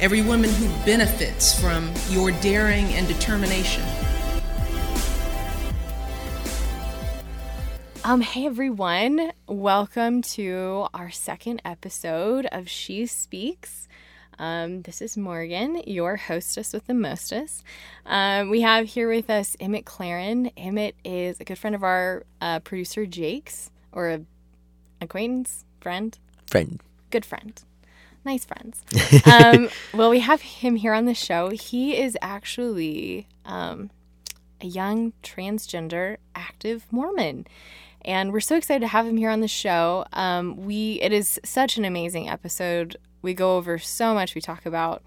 [0.00, 3.82] every woman who benefits from your daring and determination.
[8.04, 13.88] Um, hey everyone, welcome to our second episode of She Speaks.
[14.38, 17.62] Um, this is Morgan, your hostess with the mostest.
[18.04, 20.50] Um, we have here with us Emmett Claren.
[20.56, 24.20] Emmett is a good friend of our uh, producer Jake's, or a
[25.00, 26.18] acquaintance, friend,
[26.50, 26.82] Friend.
[27.10, 27.62] good friend,
[28.24, 28.82] nice friends.
[29.26, 31.50] um, well, we have him here on the show.
[31.50, 33.90] He is actually um,
[34.60, 37.46] a young transgender active Mormon.
[38.04, 40.04] And we're so excited to have him here on the show.
[40.12, 42.96] Um, we it is such an amazing episode.
[43.22, 44.34] We go over so much.
[44.34, 45.02] We talk about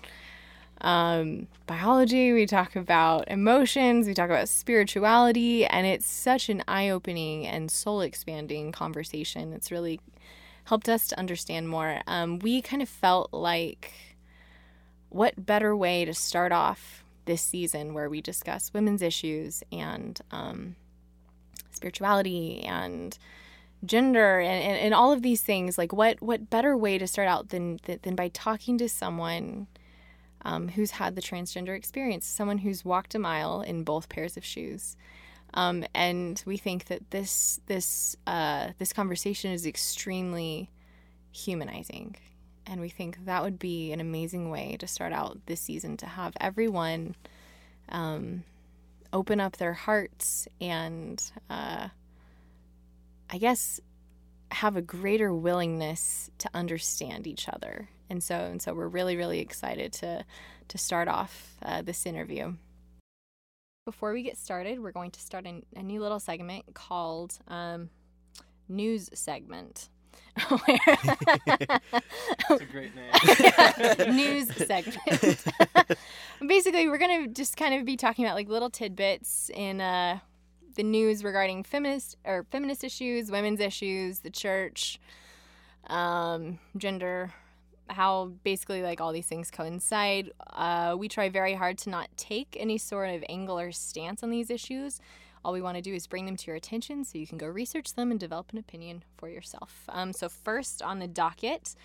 [0.82, 2.34] um, biology.
[2.34, 4.08] We talk about emotions.
[4.08, 9.54] We talk about spirituality, and it's such an eye-opening and soul-expanding conversation.
[9.54, 10.00] It's really
[10.68, 12.02] helped us to understand more.
[12.08, 13.94] Um, we kind of felt like
[15.10, 20.76] what better way to start off this season where we discuss women's issues and um,
[21.72, 23.18] spirituality and
[23.86, 27.28] gender and, and, and all of these things like what what better way to start
[27.28, 29.68] out than than by talking to someone
[30.44, 34.44] um, who's had the transgender experience someone who's walked a mile in both pairs of
[34.44, 34.98] shoes
[35.58, 40.70] um, and we think that this this uh, this conversation is extremely
[41.32, 42.16] humanizing
[42.68, 46.06] and we think that would be an amazing way to start out this season to
[46.06, 47.16] have everyone
[47.90, 48.44] um,
[49.12, 51.88] open up their hearts and uh,
[53.30, 53.80] I guess
[54.52, 57.90] have a greater willingness to understand each other.
[58.12, 60.24] And so and so we're really really excited to
[60.68, 62.54] to start off uh, this interview.
[63.88, 67.90] Before we get started, we're going to start a, a new little segment called um,
[68.68, 69.88] news segment.
[70.36, 70.92] That's
[72.50, 74.14] a great name.
[74.14, 75.46] news segment.
[76.46, 80.20] Basically, we're gonna just kind of be talking about like little tidbits in uh,
[80.76, 85.00] the news regarding feminist or feminist issues, women's issues, the church,
[85.86, 87.32] um, gender,
[87.90, 90.32] how basically like all these things coincide.
[90.54, 94.30] Uh, we try very hard to not take any sort of angle or stance on
[94.30, 95.00] these issues.
[95.46, 97.48] All we want to do is bring them to your attention so you can go
[97.48, 99.84] research them and develop an opinion for yourself.
[99.90, 101.76] Um, so, first on the docket,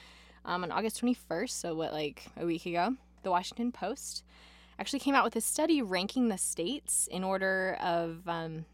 [0.44, 4.24] um, on August 21st, so what, like a week ago, the Washington Post
[4.78, 8.64] actually came out with a study ranking the states in order of, um,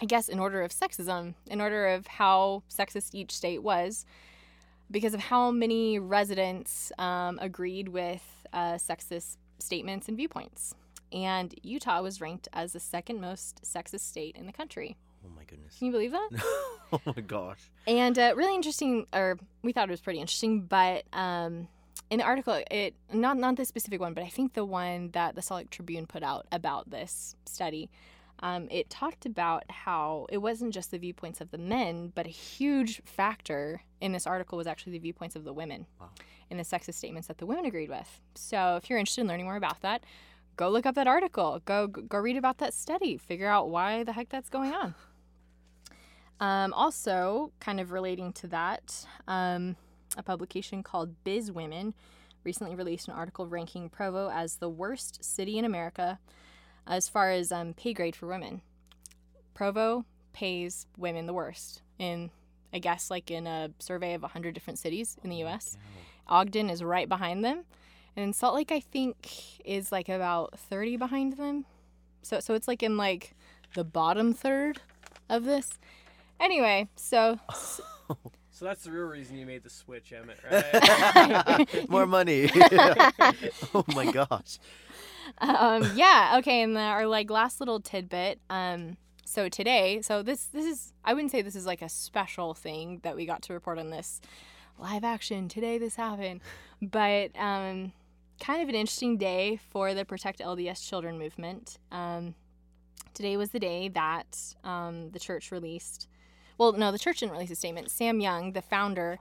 [0.00, 4.04] I guess, in order of sexism, in order of how sexist each state was,
[4.92, 8.22] because of how many residents um, agreed with
[8.52, 10.74] uh, sexist statements and viewpoints
[11.12, 14.96] and Utah was ranked as the second most sexist state in the country.
[15.24, 15.76] Oh my goodness.
[15.78, 16.30] Can you believe that?
[16.92, 17.70] oh my gosh.
[17.86, 21.68] And uh, really interesting, or we thought it was pretty interesting, but um,
[22.10, 25.34] in the article, it not not the specific one, but I think the one that
[25.34, 27.90] the Salt Lake Tribune put out about this study.
[28.42, 32.30] Um, it talked about how it wasn't just the viewpoints of the men, but a
[32.30, 36.10] huge factor in this article was actually the viewpoints of the women Wow.
[36.50, 38.20] in the sexist statements that the women agreed with.
[38.34, 40.02] So if you're interested in learning more about that,
[40.56, 41.60] go look up that article.
[41.64, 43.16] Go go read about that study.
[43.16, 44.94] Figure out why the heck that's going on.
[46.40, 49.76] Um, also, kind of relating to that, um,
[50.16, 51.94] a publication called Biz Women
[52.42, 56.18] recently released an article ranking Provo as the worst city in America
[56.86, 58.62] as far as um, pay grade for women.
[59.54, 62.30] Provo pays women the worst in,
[62.72, 65.76] I guess, like in a survey of 100 different cities in the U.S.
[66.26, 67.64] Ogden is right behind them.
[68.16, 71.64] And Salt Lake, I think, is like about 30 behind them.
[72.22, 73.34] So, so it's like in like
[73.74, 74.80] the bottom third
[75.28, 75.78] of this.
[76.38, 77.38] Anyway, so
[78.62, 81.88] So that's the real reason you made the switch, Emmett, right?
[81.90, 82.48] More money.
[82.54, 84.60] oh my gosh.
[85.38, 86.62] um, yeah, okay.
[86.62, 88.38] And the, our like last little tidbit.
[88.50, 92.54] Um, so today, so this this is I wouldn't say this is like a special
[92.54, 94.20] thing that we got to report on this
[94.78, 95.78] live action today.
[95.78, 96.40] This happened,
[96.80, 97.90] but um,
[98.40, 101.80] kind of an interesting day for the Protect LDS Children movement.
[101.90, 102.36] Um,
[103.12, 106.06] today was the day that um, the church released.
[106.62, 107.90] Well, no, the church didn't release a statement.
[107.90, 109.18] Sam Young, the founder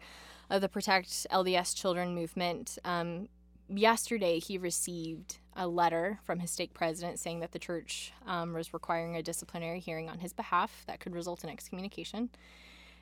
[0.51, 3.29] of the Protect LDS Children movement, um,
[3.67, 8.75] yesterday he received a letter from his stake president saying that the church um, was
[8.75, 12.29] requiring a disciplinary hearing on his behalf that could result in excommunication.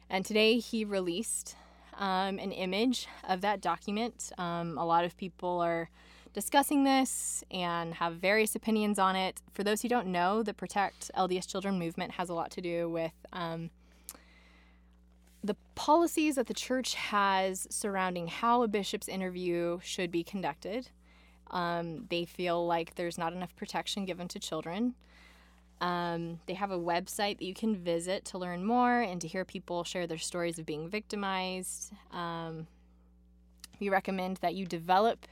[0.10, 1.58] And today he released
[1.98, 4.32] um, an image of that document.
[4.38, 5.90] Um, a lot of people are
[6.32, 9.42] discussing this and have various opinions on it.
[9.52, 12.88] For those who don't know, the Protect LDS Children movement has a lot to do
[12.88, 13.70] with um,
[15.44, 20.90] the policies that the church has surrounding how a bishop's interview should be conducted.
[21.52, 24.96] Um, they feel like there's not enough protection given to children.
[25.82, 29.46] Um, they have a website that you can visit to learn more and to hear
[29.46, 31.94] people share their stories of being victimized.
[32.12, 32.68] Um,
[33.80, 35.26] we recommend that you develop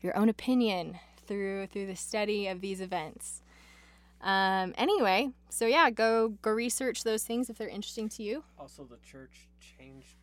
[0.00, 3.41] your own opinion through through the study of these events.
[4.22, 8.44] Um, anyway, so yeah, go go research those things if they're interesting to you.
[8.58, 10.16] Also, the church changed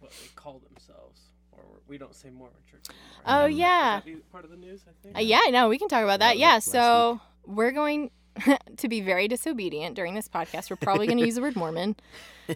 [0.00, 1.20] what they call themselves,
[1.52, 3.42] or we don't say Mormon church anymore.
[3.42, 4.84] Oh Is yeah, Is that part of the news?
[4.88, 5.16] I think.
[5.16, 6.36] uh, yeah, no, we can talk about that.
[6.36, 8.10] Yeah, Yeah, like last so we're going
[8.76, 10.70] to be very disobedient during this podcast.
[10.70, 11.96] We're probably going to use the word Mormon,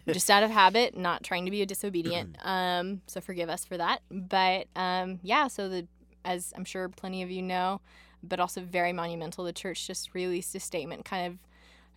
[0.08, 2.36] just out of habit, not trying to be a disobedient.
[2.48, 4.00] Um, so forgive us for that.
[4.10, 5.86] But um, yeah, so the
[6.24, 7.80] as I'm sure plenty of you know,
[8.22, 11.38] but also very monumental, the church just released a statement, kind of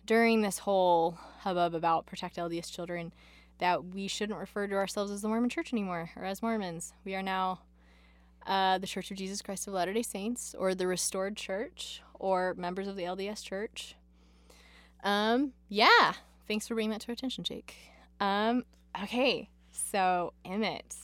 [0.06, 3.12] during this whole hubbub about protect LDS children,
[3.58, 6.92] that we shouldn't refer to ourselves as the Mormon Church anymore or as Mormons.
[7.04, 7.60] We are now
[8.46, 12.54] uh, the Church of Jesus Christ of Latter day Saints, or the Restored Church, or
[12.54, 13.94] members of the LDS Church.
[15.04, 16.14] Um, yeah.
[16.48, 17.74] Thanks for bringing that to our attention, Jake.
[18.20, 18.64] Um,
[19.02, 19.48] okay.
[19.70, 20.94] So, Emmett.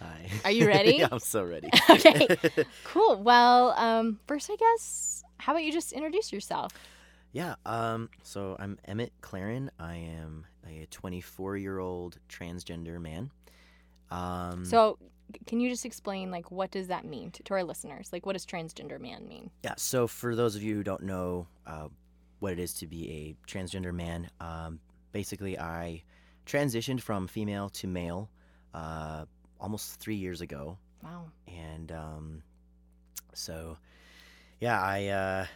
[0.00, 0.30] Hi.
[0.44, 0.96] Are you ready?
[0.98, 1.70] yeah, I'm so ready.
[1.90, 2.26] Okay.
[2.84, 3.22] Cool.
[3.22, 6.72] Well, um, first, I guess, how about you just introduce yourself?
[7.32, 7.54] yeah.
[7.66, 8.08] Um.
[8.22, 9.70] So I'm Emmett Claren.
[9.78, 13.30] I am a 24 year old transgender man.
[14.10, 14.64] Um.
[14.64, 14.98] So,
[15.46, 18.08] can you just explain, like, what does that mean to, to our listeners?
[18.12, 19.50] Like, what does transgender man mean?
[19.62, 19.74] Yeah.
[19.76, 21.88] So for those of you who don't know uh,
[22.40, 24.80] what it is to be a transgender man, um,
[25.12, 26.02] basically I
[26.46, 28.28] transitioned from female to male
[28.74, 29.26] uh,
[29.60, 30.78] almost three years ago.
[31.02, 31.26] Wow.
[31.48, 32.42] and um,
[33.32, 33.78] so
[34.60, 35.46] yeah i uh,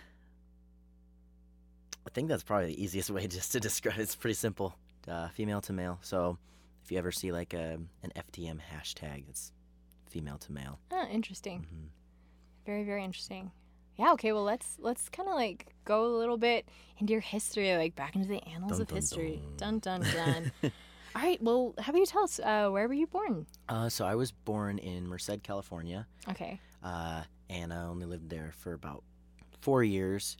[2.06, 4.02] i think that's probably the easiest way just to describe it.
[4.02, 4.74] it's pretty simple
[5.08, 6.38] uh, female to male so
[6.82, 9.52] if you ever see like a, an ftm hashtag it's
[10.08, 11.60] female to male Ah, interesting.
[11.66, 11.88] Mhm.
[12.64, 13.50] Very, very interesting.
[13.96, 14.12] Yeah.
[14.12, 14.32] Okay.
[14.32, 16.66] Well, let's let's kind of like go a little bit
[16.98, 19.42] into your history, like back into the annals Dun, of dun, history.
[19.58, 19.78] dun.
[19.80, 20.52] Dun dun dun.
[21.14, 21.40] All right.
[21.43, 23.46] Well, how about you tell us uh, where were you born?
[23.69, 26.61] uh, so i was born in merced california Okay.
[26.82, 29.02] uh, and i only lived there for about
[29.61, 30.37] four years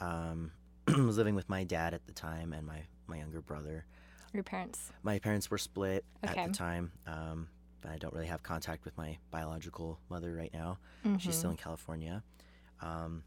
[0.00, 0.52] um,
[0.86, 3.84] was living with my dad at the time and my, my younger brother
[4.32, 4.92] Your parents.
[5.02, 6.40] my parents were split Okay.
[6.42, 6.92] at the time.
[7.06, 7.48] Um,
[7.80, 10.78] but I don't really have contact with my biological mother right now.
[11.18, 11.38] She's Mhm.
[11.38, 12.22] still in California.
[12.80, 13.22] Um,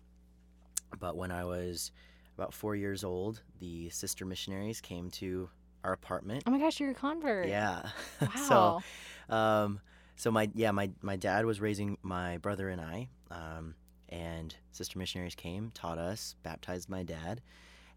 [1.00, 1.92] but when I was
[2.38, 5.50] about four years old, the sister missionaries came to
[5.84, 6.44] our apartment.
[6.48, 7.48] Oh my gosh, you're a convert.
[7.48, 7.90] Yeah.
[8.22, 8.82] Wow.
[9.30, 9.80] so, um,
[10.16, 13.08] so my yeah my my dad was raising my brother and I.
[13.32, 13.76] Um,
[14.10, 17.42] and sister missionaries came, taught us, baptized my dad,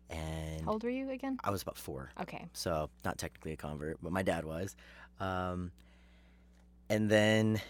[0.09, 1.39] and How old were you again?
[1.43, 2.47] I was about four Okay.
[2.53, 4.77] so not technically a convert, but my dad was.
[5.21, 5.73] Um,
[6.89, 7.61] and then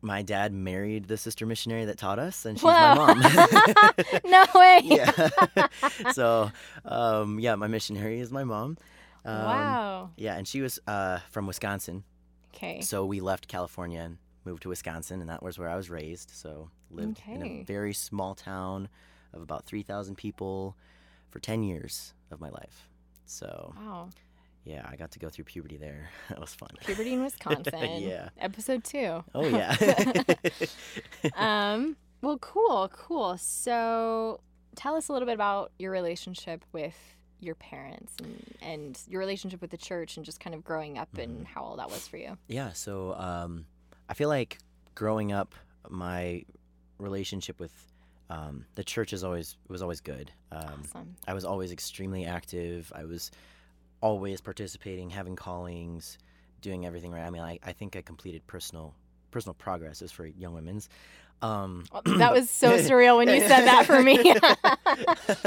[0.00, 3.20] my dad married the sister missionary that taught us, and she's my mom.
[4.24, 4.80] no way.
[4.84, 5.68] yeah.
[6.12, 6.50] so,
[6.84, 8.78] um, yeah, my missionary is my mom.
[9.24, 10.10] Um, wow.
[10.16, 12.04] Yeah, and she was uh, from Wisconsin.
[12.54, 12.80] Okay.
[12.80, 16.30] So we left California and moved to Wisconsin, and that was where I was raised.
[16.30, 18.88] So lived in a very small town
[19.32, 20.76] of about three thousand people
[21.30, 22.88] for ten years of my life.
[23.24, 24.10] So Wow.
[24.64, 26.10] yeah, I got to go through puberty there.
[26.28, 26.70] that was fun.
[26.84, 28.02] Puberty in Wisconsin.
[28.02, 28.28] Yeah.
[28.38, 29.24] Episode two.
[29.34, 29.76] Oh yeah.
[31.36, 31.96] um.
[32.20, 33.36] Well, cool, cool.
[33.36, 34.38] So,
[34.76, 36.94] tell us a little bit about your relationship with
[37.42, 41.10] your parents and, and your relationship with the church, and just kind of growing up
[41.12, 41.20] Mm-hmm.
[41.38, 42.36] and how all that was for you.
[42.48, 42.72] yeah.
[42.72, 43.66] So um,
[44.08, 44.58] I feel like
[44.94, 45.54] growing up,
[45.88, 46.44] my
[46.98, 47.72] relationship with
[48.30, 50.30] um, the church is always was always good.
[50.52, 51.16] Um, Awesome.
[51.26, 52.90] I was always extremely active.
[52.94, 53.30] I was
[54.00, 56.18] always participating, having callings,
[56.60, 57.24] doing everything right.
[57.24, 58.94] I mean, I, I think I completed personal
[59.30, 60.88] personal progress as for young women's.
[61.42, 61.84] Um,
[62.18, 64.18] that was so surreal when you said that for me.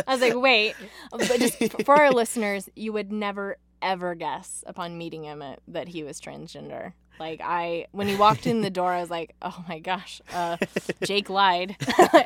[0.08, 0.76] I was like, wait.
[1.12, 6.04] But just for our listeners, you would never ever guess upon meeting him that he
[6.04, 6.94] was transgender.
[7.20, 10.58] Like I, when he walked in the door, I was like, oh my gosh, uh,
[11.04, 11.78] Jake lied.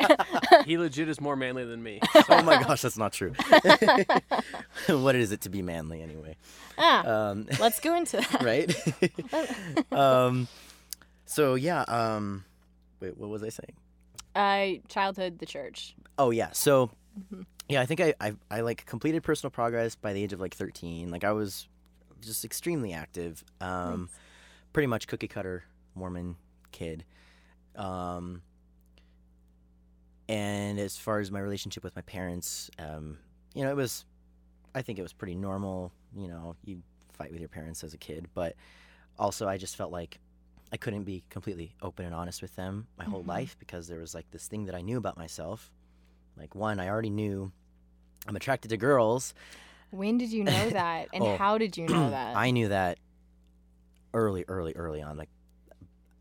[0.65, 1.99] he legit is more manly than me.
[2.29, 3.33] oh my gosh, that's not true.
[4.88, 6.38] what is it to be manly anyway?
[6.79, 8.41] ah, Um, let's go into that.
[8.41, 9.91] right?
[9.91, 10.47] um,
[11.25, 11.81] so yeah.
[11.81, 12.45] Um,
[13.00, 13.75] wait, what was I saying?
[14.36, 15.96] Uh, childhood, the church.
[16.18, 16.51] Oh yeah.
[16.51, 17.46] So Mhm.
[17.68, 20.53] yeah, I think I, I I like completed personal progress by the age of like
[20.56, 21.10] 13.
[21.12, 21.68] Like I was
[22.22, 23.44] just extremely active.
[23.62, 24.20] Um Nice.
[24.74, 25.63] pretty much cookie cutter
[25.96, 26.36] Mormon
[26.72, 27.06] kid.
[27.75, 28.41] Um
[30.27, 33.18] and as far as my relationship with my parents, um
[33.53, 34.06] you know, it was
[34.75, 36.82] I think it was pretty normal, you know, you
[37.13, 38.56] fight with your parents as a kid, but
[39.18, 40.20] also I just felt like
[40.71, 43.27] I couldn't be completely open and honest with them my whole Mhm.
[43.27, 45.71] life because there was like this thing that I knew about myself.
[46.38, 47.51] Like one, I already knew
[48.27, 49.33] I'm attracted to girls.
[49.91, 51.38] When did you know that, and Oh.
[51.38, 52.35] how did you know that?
[52.45, 52.99] I knew that
[54.13, 55.29] early, early, early on, like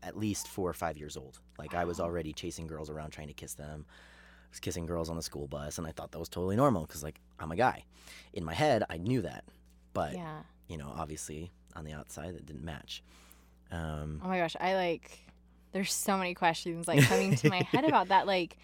[0.01, 1.39] at least four or five years old.
[1.57, 3.85] Like I was already chasing girls around trying to kiss them.
[3.89, 6.85] I was kissing girls on the school bus, and I thought that was totally normal
[6.85, 7.85] because like I'm a guy.
[8.33, 9.43] In my head, I knew that,
[9.93, 10.41] but yeah.
[10.67, 13.03] you know, obviously on the outside, it didn't match.
[13.71, 15.19] Um, Oh my gosh, I like.
[15.71, 18.25] There's so many questions like coming to my head about that.
[18.25, 18.57] Like,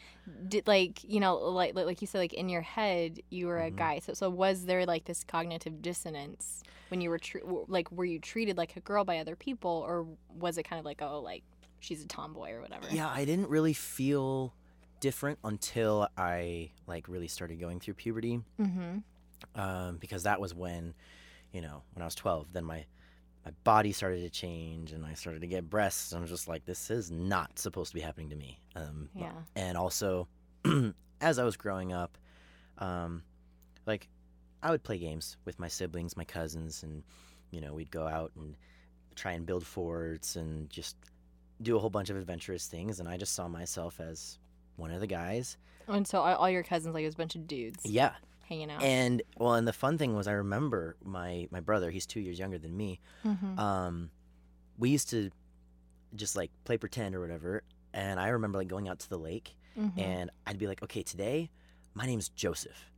[0.48, 3.70] did like you know like like you said like in your head you were a
[3.70, 3.76] Mhm.
[3.76, 4.00] guy.
[4.00, 8.18] So so was there like this cognitive dissonance when you were w- like were you
[8.20, 11.44] treated like a girl by other people or was it kind of like oh like
[11.80, 12.88] she's a tomboy or whatever?
[12.90, 14.56] Yeah, I didn't really feel
[15.00, 18.42] different until I like really started going through puberty.
[18.60, 19.60] Mm-hmm.
[19.60, 20.96] Um, because that was when,
[21.52, 22.86] you know, when I was 12, then my
[23.46, 26.12] my body started to change and I started to get breasts.
[26.12, 28.60] And I was just like, this is not supposed to be happening to me.
[28.76, 29.34] Um, Yeah.
[29.56, 30.28] And also,
[31.22, 32.18] as I was growing up,
[32.80, 33.22] um,
[33.86, 34.10] like
[34.64, 37.04] I would play games with my siblings, my cousins, and
[37.52, 38.58] you know, we'd go out and
[39.16, 40.98] try and build forts and just
[41.62, 43.00] do a whole bunch of adventurous things.
[43.00, 44.40] And I just saw myself as
[44.76, 45.58] one of the guys.
[45.88, 48.14] And so all, all your cousins like it was a bunch of dudes Yeah.
[48.48, 48.82] Hanging out.
[48.84, 51.92] And well, and the fun thing was, I remember my my brother.
[51.92, 53.00] He's two years younger than me.
[53.26, 53.60] mm-hmm.
[53.60, 54.10] Um,
[54.78, 55.30] we used to
[56.16, 57.64] just like play pretend or whatever.
[57.94, 60.00] And I remember like going out to the lake, Mm-hmm.
[60.00, 61.50] and I'd be like, okay, today
[61.94, 62.92] my name's Joseph,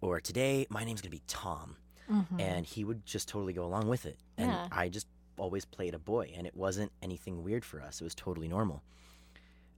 [0.00, 1.76] or today my name's gonna be Tom,
[2.10, 2.40] mm-hmm.
[2.40, 4.18] and he would just totally go along with it.
[4.36, 4.66] And Yeah.
[4.72, 5.06] I just
[5.38, 8.00] always played a boy, and it wasn't anything weird for us.
[8.00, 8.82] It was totally normal.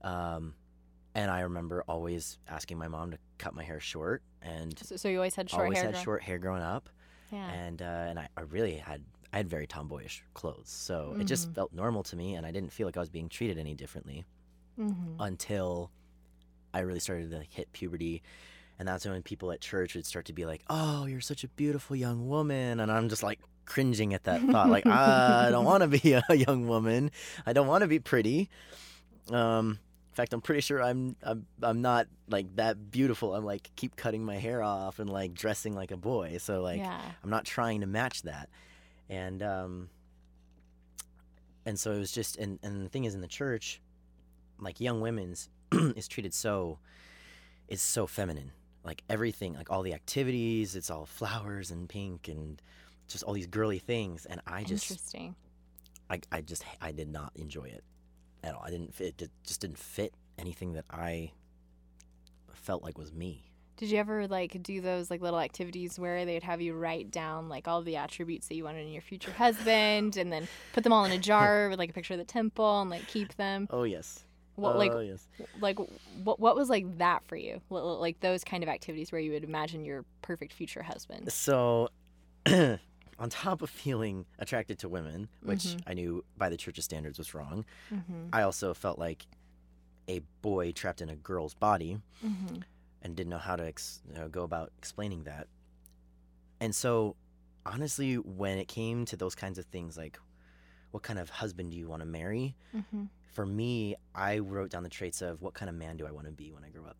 [0.01, 0.53] Um,
[1.15, 5.07] and I remember always asking my mom to cut my hair short, and so, so
[5.09, 5.91] you always had short always hair.
[5.91, 6.89] had short hair growing up,
[7.31, 7.47] Yeah.
[7.51, 11.49] and uh, and I, I really had I had very tomboyish clothes, so it just
[11.49, 11.55] Mhm.
[11.55, 14.25] felt normal to me, and I didn't feel like I was being treated any differently
[14.79, 15.15] mm-hmm.
[15.19, 15.91] until
[16.73, 18.21] I really started to hit puberty.
[18.79, 21.47] And that's when people at church would start to be like, "Oh, you're such a
[21.49, 25.81] beautiful young woman," and I'm just like cringing at that thought, like, "I don't want
[25.81, 27.09] to be a young woman.
[27.45, 28.49] I don't want to be pretty."
[29.31, 29.79] Um,
[30.17, 33.35] fact, I'm pretty sure I'm I'm I'm not like that beautiful.
[33.35, 36.37] I'm like keep cutting my hair off and like dressing like a boy.
[36.39, 36.99] So like yeah.
[37.23, 38.49] I'm not trying to match that.
[39.09, 39.89] And um
[41.65, 43.79] and so it was just and and the thing is in the church
[44.59, 46.79] like young women's is treated so
[47.67, 48.51] it's so feminine.
[48.83, 52.61] Like everything, like all the activities, it's all flowers and pink and
[53.07, 55.35] just all these girly things and I just Interesting.
[56.09, 57.83] I I just I did not enjoy it
[58.43, 58.63] at all.
[58.65, 61.31] I didn't fit it just didn't fit anything that I
[62.53, 63.43] felt like was me.
[63.77, 67.47] Did you ever like do those like little activities where they'd have you write down
[67.47, 70.91] like all the attributes that you wanted in your future husband and then put them
[70.93, 73.67] all in a jar with like a picture of the temple and like keep them?
[73.69, 74.23] Oh yes.
[74.55, 75.27] What like oh yes.
[75.61, 75.77] like
[76.23, 77.61] what what was like that for you?
[77.69, 81.31] Li- li- Like those kind of activities where you would imagine your perfect future husband.
[81.31, 81.89] So,
[83.19, 85.81] on top of feeling attracted to women, which Mhm.
[85.87, 88.29] I knew by the church's standards was wrong, Mm-hmm.
[88.33, 89.25] I also felt like
[90.07, 92.57] a boy trapped in a girl's body Mm-hmm.
[93.01, 95.47] and didn't know how to ex- you know, go about explaining that.
[96.59, 97.15] And so,
[97.65, 100.19] honestly, when it came to those kinds of things, like
[100.91, 102.55] what kind of husband do you want to marry?
[102.75, 103.05] Mm-hmm.
[103.33, 106.25] For me, I wrote down the traits of what kind of man do I want
[106.27, 106.97] to be when I grow up.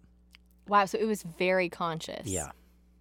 [0.67, 2.27] Wow, so it was very conscious.
[2.27, 2.51] Yeah.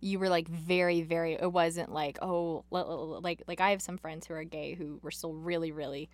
[0.06, 3.82] You were like very very it wasn't like oh li- li- like like i have
[3.82, 6.08] some friends who are gay who were still really really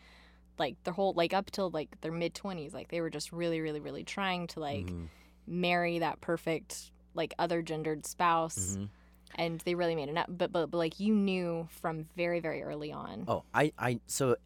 [0.59, 3.61] like their whole like up till like their mid 20s like they were just really
[3.61, 5.09] really really trying to like Mhm,
[5.47, 8.89] marry that perfect like other gendered spouse mhm.
[9.35, 12.63] and they really made it up but, but but like you knew from very very
[12.63, 14.37] early on Oh, I, I, so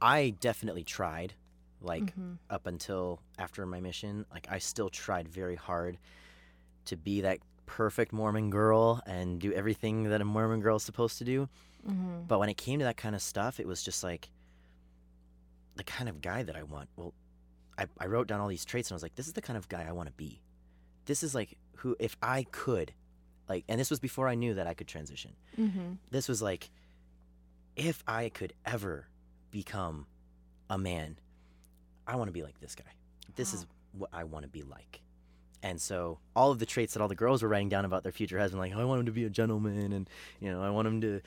[0.00, 1.34] I definitely tried,
[1.82, 2.38] like Mhm.
[2.48, 4.24] up until after my mission.
[4.32, 5.98] Like I still tried very hard
[6.86, 7.38] to be that
[7.76, 11.48] perfect Mormon girl and do everything that a Mormon girl is supposed to do.
[11.86, 12.26] Mhm.
[12.26, 14.28] But when it came to that kind of stuff, it was just like
[15.76, 16.88] the kind of guy that I want.
[16.96, 17.14] Well,
[17.78, 19.56] I, I wrote down all these traits and I was like, this is the kind
[19.56, 20.42] of guy I want to be.
[21.06, 22.92] This is like who, if I could,
[23.48, 25.98] like, and this was before I knew that I could transition Mhm.
[26.10, 26.70] this was like
[27.76, 29.06] if I could ever
[29.50, 30.06] become
[30.68, 31.18] a man,
[32.06, 32.92] I want to be like this guy.
[33.36, 35.00] This is what I want to be like.
[35.62, 38.12] And so all of the traits that all the girls were writing down about their
[38.12, 40.08] future husband, like, oh, I want him to be a gentleman, and
[40.40, 41.20] you know, I want him to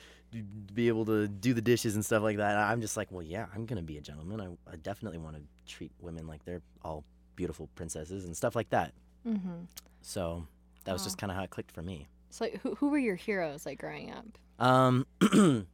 [0.74, 2.56] be able to do the dishes and stuff like that.
[2.56, 4.40] I'm just like, well, yeah, I'm gonna be a gentleman.
[4.40, 7.04] I, I definitely want to treat women like they're all
[7.36, 8.92] beautiful princesses and stuff like that.
[9.26, 9.64] Mm-hmm.
[10.02, 10.46] So
[10.84, 11.06] that was Wow.
[11.06, 12.08] just kind of how it clicked for me.
[12.30, 14.26] So, who, who were your heroes like growing up?
[14.58, 15.06] Um,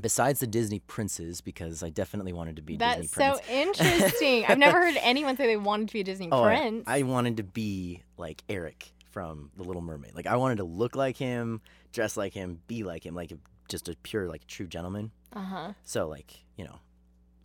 [0.00, 3.38] besides the Disney princes, because I definitely wanted to be That's Disney prince.
[3.46, 4.44] so interesting.
[4.46, 6.84] I've never heard anyone say they wanted to be a Disney Oh, I- prince.
[6.86, 10.14] I, wanted to be like Eric from The Little Mermaid.
[10.14, 11.60] Like I wanted to look like him,
[11.92, 13.32] dress like him, be like him, like
[13.68, 15.10] just a pure like true gentleman.
[15.32, 15.72] uh huh.
[15.84, 16.78] So like you know,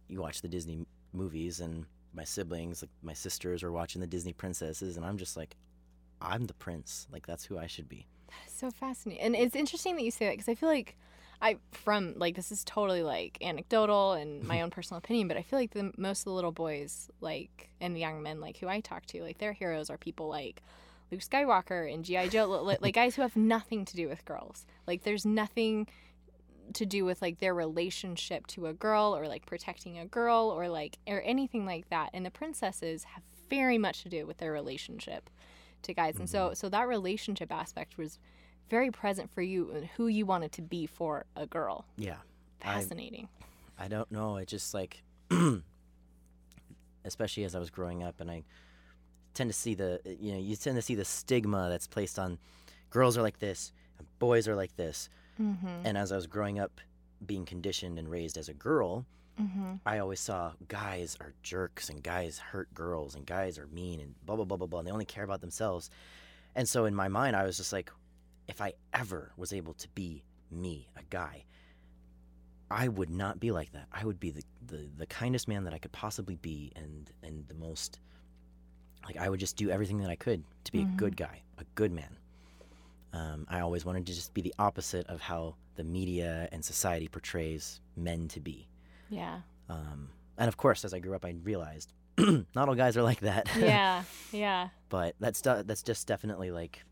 [0.07, 4.33] you watch the Disney movies, and my siblings, like my sisters, are watching the Disney
[4.33, 5.55] princesses, and I'm just like,
[6.21, 7.07] I'm the prince.
[7.11, 8.07] Like that's who I should be.
[8.27, 9.23] That is So fascinating.
[9.23, 10.97] And it's interesting that you say that because I feel like
[11.41, 15.41] I, from like, this is totally like anecdotal and my own personal opinion, but I
[15.41, 18.67] feel like the most of the little boys, like, and the young men, like, who
[18.67, 20.61] I talk to, like, their heroes are people like
[21.11, 22.27] Luke Skywalker and G.I.
[22.29, 24.65] Joe, li- like, guys who have nothing to do with girls.
[24.85, 25.87] Like, there's nothing
[26.73, 30.69] to do with like their relationship to a girl or like protecting a girl or
[30.69, 34.51] like or anything like that and the princesses have very much to do with their
[34.51, 35.29] relationship
[35.81, 36.53] to guys and so mm-hmm.
[36.53, 38.19] so that relationship aspect was
[38.69, 42.17] very present for you and who you wanted to be for a girl Yeah.
[42.61, 43.27] I- fascinating
[43.79, 44.37] I don't know.
[44.37, 45.01] It just like,
[47.05, 48.43] especially as I was growing up, and I
[49.33, 52.37] tend to see the, you know, you tend to see the stigma that's placed on
[52.89, 55.09] girls are like this, and boys are like this.
[55.41, 55.67] mm-hmm.
[55.85, 56.79] And as I was growing up,
[57.25, 59.05] being conditioned and raised as a girl,
[59.41, 59.75] Mm-hmm.
[59.85, 64.13] I always saw guys are jerks and guys hurt girls and guys are mean and
[64.25, 64.79] blah blah blah blah blah.
[64.79, 65.89] And they only care about themselves.
[66.53, 67.89] And so in my mind, I was just like,
[68.51, 71.45] if I ever was able to be me, a guy,
[72.69, 73.87] I would not be like that.
[73.91, 77.45] I would be the, the, the kindest man that I could possibly be and and
[77.47, 77.99] the most
[79.05, 81.63] like I would just do everything that I could to be a good guy, a
[81.75, 82.15] good man.
[83.13, 87.07] Um, I always wanted to just be the opposite of how the media and society
[87.07, 88.67] portrays men to be.
[89.09, 91.91] yeah Um, and of course, as I grew up, I realized
[92.55, 93.49] not all guys are like that.
[93.57, 96.83] yeah yeah but that's that's just definitely like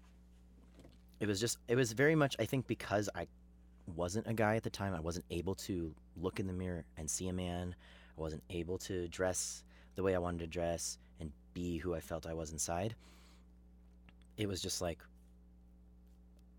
[1.19, 3.27] it was just it was very much I think because I
[3.95, 7.09] wasn't a guy at the time I wasn't able to look in the mirror and
[7.09, 7.75] see a man
[8.17, 9.63] I wasn't able to dress
[9.95, 12.95] the way I wanted to dress and be who I felt I was inside
[14.37, 14.99] it was just like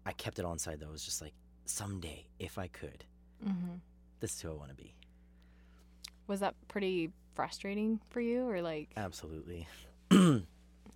[0.04, 3.04] I kept it all inside though it was just like someday if I could
[3.46, 3.76] mm-hmm.
[4.18, 4.94] this is who I want to be
[6.26, 9.66] was that pretty frustrating for you or like Absolutely.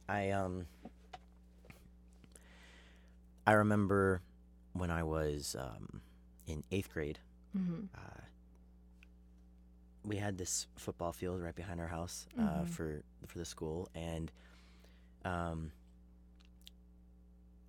[0.08, 0.66] I um
[3.46, 4.22] I remember
[4.72, 6.00] when I was um,
[6.46, 7.18] in eighth grade.
[7.56, 7.84] mm-hmm.
[7.94, 8.20] Uh,
[10.06, 12.68] we had this football field right behind our house uh, Mhm.
[12.68, 14.30] for for the school, and
[15.24, 15.72] um,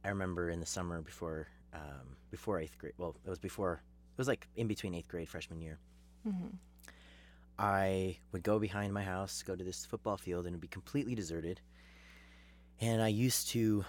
[0.04, 2.94] I remember in the summer before um, before eighth grade.
[2.98, 3.74] Well, it was before.
[4.14, 5.80] It was like in between eighth grade freshman year.
[6.28, 6.48] Mm-hmm.
[7.58, 11.16] I would go behind my house, go to this football field, and it'd be completely
[11.16, 11.62] deserted.
[12.82, 13.86] And I used to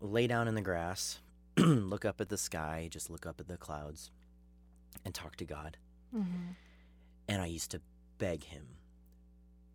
[0.00, 1.18] lay down in the grass,
[1.56, 4.10] look up at the sky, just look up at the clouds,
[5.04, 5.76] and talk to God.
[6.14, 6.52] Mm-hmm.
[7.28, 7.80] And I used to
[8.18, 8.66] beg Him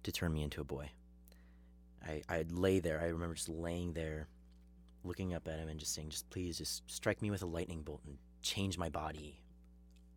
[0.03, 0.91] to turn me into a boy.
[2.05, 2.99] I, I'd lay there.
[2.99, 4.27] I remember just laying there,
[5.03, 7.81] looking up at Him and just saying, just please, just strike me with a lightning
[7.81, 9.41] bolt and change my body.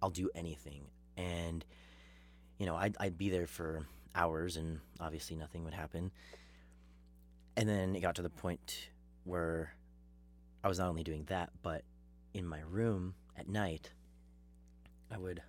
[0.00, 0.84] I'll do anything.
[1.16, 1.64] And
[2.58, 6.10] you know, I'd, I'd be there for hours and obviously nothing would happen.
[7.56, 8.88] And then it got to the point
[9.24, 9.74] where
[10.64, 11.82] I was not only doing that, but
[12.32, 13.90] in my room at night,
[15.12, 15.42] I would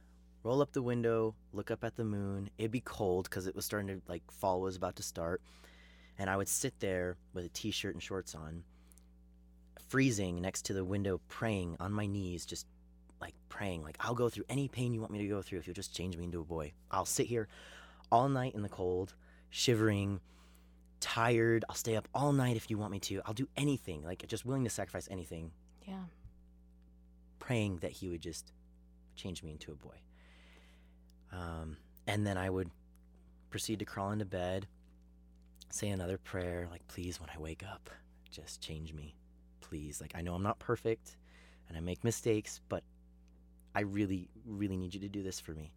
[0.43, 2.49] roll up the window, look up at the moon.
[2.57, 5.41] It'd be cold because it was starting to, like, fall was about to start.
[6.19, 8.63] And I would sit there with a t shirt and shorts on,
[9.87, 12.67] freezing next to the window, praying on my knees, just
[13.21, 15.65] like praying like i'll go through any pain you want me to go through if
[15.65, 17.47] you'll just change me into a boy i'll sit here
[18.11, 19.13] all night in the cold
[19.49, 20.19] shivering
[21.05, 24.25] tired i'll stay up all night if you want me to i'll do anything like
[24.27, 25.51] just willing to sacrifice anything.
[25.87, 26.05] Yeah.
[27.37, 28.51] Praying that he would just
[29.15, 29.97] change me into a boy.
[31.31, 32.71] Um, and then i would
[33.51, 34.65] proceed to crawl into bed
[35.69, 37.91] say another prayer like please when i wake up
[38.31, 39.15] just change me.
[39.61, 40.01] Please.
[40.01, 41.17] Like i know i'm not perfect
[41.67, 42.83] and i make mistakes but
[43.75, 45.73] I really, really need you to do this for me.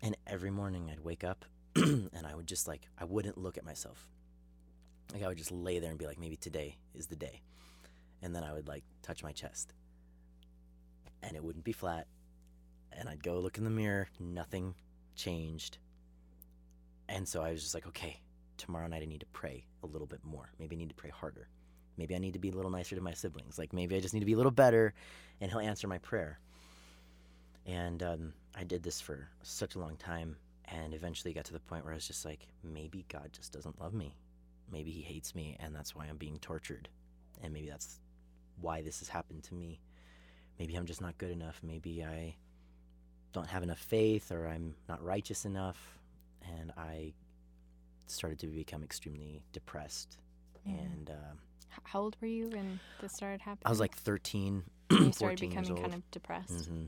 [0.00, 1.44] And every morning I'd wake up
[1.76, 4.08] and I would just like, I wouldn't look at myself.
[5.12, 7.42] Like I would just lay there and be like, maybe today is the day.
[8.22, 9.72] And then I would like touch my chest.
[11.22, 12.06] And it wouldn't be flat.
[12.92, 14.74] And I'd go look in the mirror, nothing
[15.14, 15.78] changed.
[17.08, 18.20] And so I was just like, okay,
[18.56, 20.50] tomorrow night I need to pray a little bit more.
[20.58, 21.48] Maybe I need to pray harder.
[21.96, 23.58] Maybe I need to be a little nicer to my siblings.
[23.58, 24.94] Like maybe I just need to be a little better,
[25.40, 26.38] and He'll answer my prayer.
[27.66, 30.36] And um, I did this for such a long time,
[30.70, 33.80] and eventually got to the point where I was just like, maybe God just doesn't
[33.80, 34.14] love me.
[34.70, 36.88] Maybe He hates me, and that's why I'm being tortured.
[37.42, 37.98] And maybe that's
[38.60, 39.80] why this has happened to me.
[40.58, 41.60] Maybe I'm just not good enough.
[41.62, 42.34] Maybe I
[43.32, 45.98] don't have enough faith, or I'm not righteous enough.
[46.58, 47.12] And I
[48.06, 50.18] started to become extremely depressed.
[50.66, 51.34] And uh,
[51.84, 53.62] How old were you when this started happening?
[53.66, 56.66] I was like 13, When you 14 started becoming kind of depressed.
[56.66, 56.84] hmm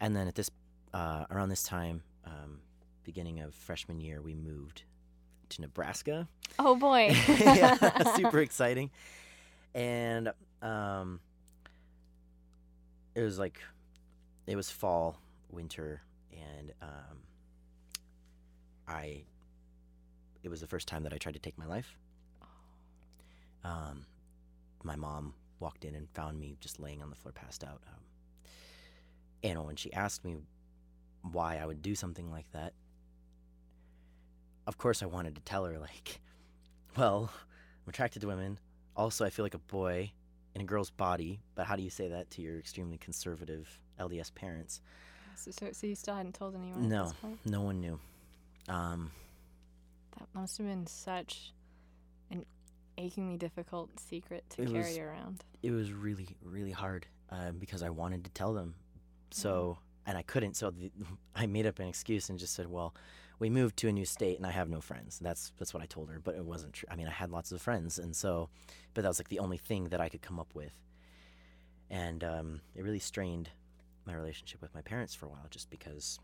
[0.00, 0.50] And then at this,
[0.92, 2.60] uh, around this time, um,
[3.04, 4.82] beginning of freshman year, we moved
[5.50, 6.28] to Nebraska.
[6.58, 7.14] Oh boy.
[7.28, 8.90] yeah, super exciting.
[9.74, 11.20] And um,
[13.14, 13.60] it was like,
[14.46, 15.18] it was fall,
[15.50, 17.18] winter, and um,
[18.88, 19.24] I,
[20.42, 21.96] it was the first time that I tried to take my life.
[23.64, 24.06] Um,
[24.84, 27.82] my mom walked in and found me just laying on the floor, passed out.
[27.88, 28.00] Um,
[29.42, 30.36] and when she asked me
[31.32, 32.72] why I would do something like that,
[34.66, 36.20] of course I wanted to tell her, like,
[36.96, 37.30] well,
[37.84, 38.58] I'm attracted to women.
[38.96, 40.12] Also, I feel like a boy
[40.54, 41.40] in a girl's body.
[41.54, 43.68] But how do you say that to your extremely conservative
[44.00, 44.80] LDS parents?
[45.36, 47.12] so, so, so you still hadn't told anyone No,
[47.44, 47.98] no one knew.
[48.68, 49.10] Um,
[50.18, 51.52] That must have been such
[52.30, 52.46] an
[52.96, 55.44] achingly difficult secret to carry was- around.
[55.62, 58.74] it was really, really hard um, because I wanted to tell them.
[59.30, 60.56] So, and I couldn't.
[60.56, 60.90] So the,
[61.34, 62.94] I made up an excuse and just said, "Well,
[63.38, 65.86] we moved to a new state and I have no friends." That's that's what I
[65.86, 66.20] told her.
[66.22, 66.88] But it wasn't true.
[66.90, 68.48] I mean, I had lots of friends, and so,
[68.94, 70.72] but that was like the only thing that I could come up with,
[71.90, 73.50] and um, it really strained
[74.06, 76.20] my relationship with my parents for a while, just because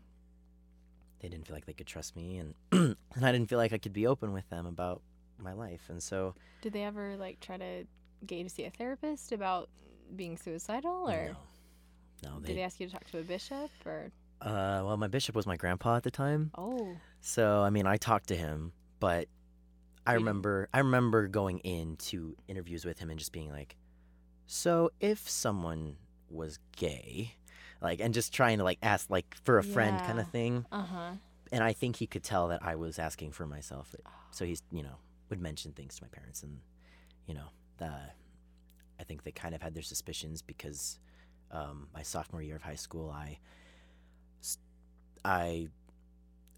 [1.19, 3.77] they didn't feel like they could trust me, and and I didn't feel like I
[3.77, 5.01] could be open with them about
[5.37, 7.85] my life, and so Did they ever like try to
[8.25, 9.69] get you to see a therapist about
[10.15, 11.37] being suicidal, or no,
[12.23, 14.11] no, did they ask you to talk to a bishop, or?
[14.41, 17.97] Uh, well, my bishop was my grandpa at the time, oh, so I mean, I
[17.97, 19.27] talked to him, but
[20.05, 23.77] I remember, I remember going into interviews with him and just being like,
[24.45, 25.95] "So, if someone
[26.29, 27.35] was gay,
[27.81, 30.83] like, and just trying to like ask, like, for a friend kind of thing," uh
[30.83, 31.11] huh,
[31.53, 33.95] and I think he could tell that I was asking for myself,
[34.31, 34.97] so he's, you know,
[35.29, 36.59] would mention things to my parents, and
[37.27, 37.91] you know, the,
[38.99, 40.99] I think they kind of had their suspicions because
[41.53, 43.39] um, my sophomore year of high school, I
[45.25, 45.69] I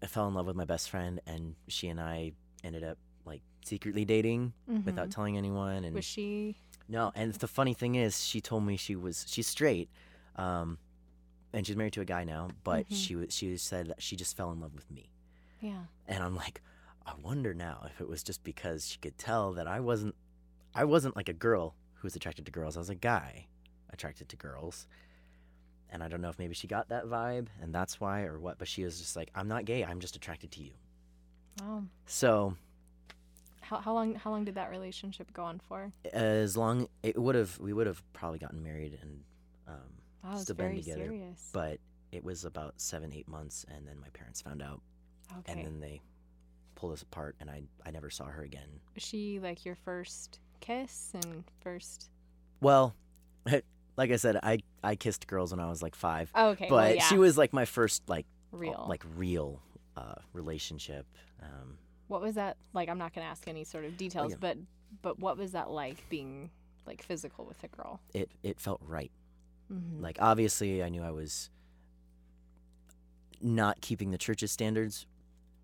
[0.06, 2.32] fell in love with my best friend, and she and I
[2.64, 4.52] ended up like secretly dating
[4.84, 5.76] without telling anyone.
[5.84, 5.94] And Mm-hmm.
[5.96, 6.56] was she?
[6.88, 9.88] no, and the funny thing is, she told me she was she's straight,
[10.36, 10.78] um,
[11.52, 12.48] and she's married to a guy now.
[12.64, 12.94] But Mhm.
[12.96, 15.10] she was she said that she just fell in love with me,
[15.60, 16.60] Yeah, and I'm like,
[17.06, 20.14] I wonder now if it was just because she could tell that I wasn't,
[20.74, 22.76] I wasn't like a girl who was attracted to girls.
[22.76, 23.46] I was a guy
[23.92, 24.86] attracted to girls,
[25.90, 28.58] and I don't know if maybe she got that vibe, and that's why or what.
[28.58, 29.84] But she was just like, I'm not gay.
[29.84, 30.72] I'm just attracted to you.
[31.60, 31.82] wow.
[32.06, 32.56] So
[33.60, 34.14] How, how long?
[34.14, 35.92] How long did that relationship go on for?
[36.12, 39.22] as long it would have we would have probably gotten married and
[39.68, 39.74] um,
[40.24, 41.50] Wow, still been together serious.
[41.52, 41.78] but
[42.12, 44.80] it was about seven eight months and then my parents found out
[45.38, 46.00] okay, and then they
[46.76, 50.38] pulled us apart and I, I never saw her again was she like your first
[50.60, 52.10] kiss and first?
[52.60, 52.94] well
[53.96, 56.74] like i said i i kissed girls when i was like five Oh, okay, but
[56.76, 58.84] well, yeah, she was like my first like real.
[58.88, 59.60] like real
[59.96, 61.06] uh, relationship
[61.42, 61.78] um,
[62.08, 62.88] what was that like?
[62.88, 64.36] I'm not gonna ask any sort of details, yeah.
[64.40, 64.56] but
[65.02, 66.50] but what was that like being
[66.86, 68.00] like physical with a girl?
[68.14, 69.10] it it felt right
[69.72, 70.00] Mm-hmm.
[70.00, 71.50] like obviously i knew i was
[73.40, 75.06] not keeping the church's standards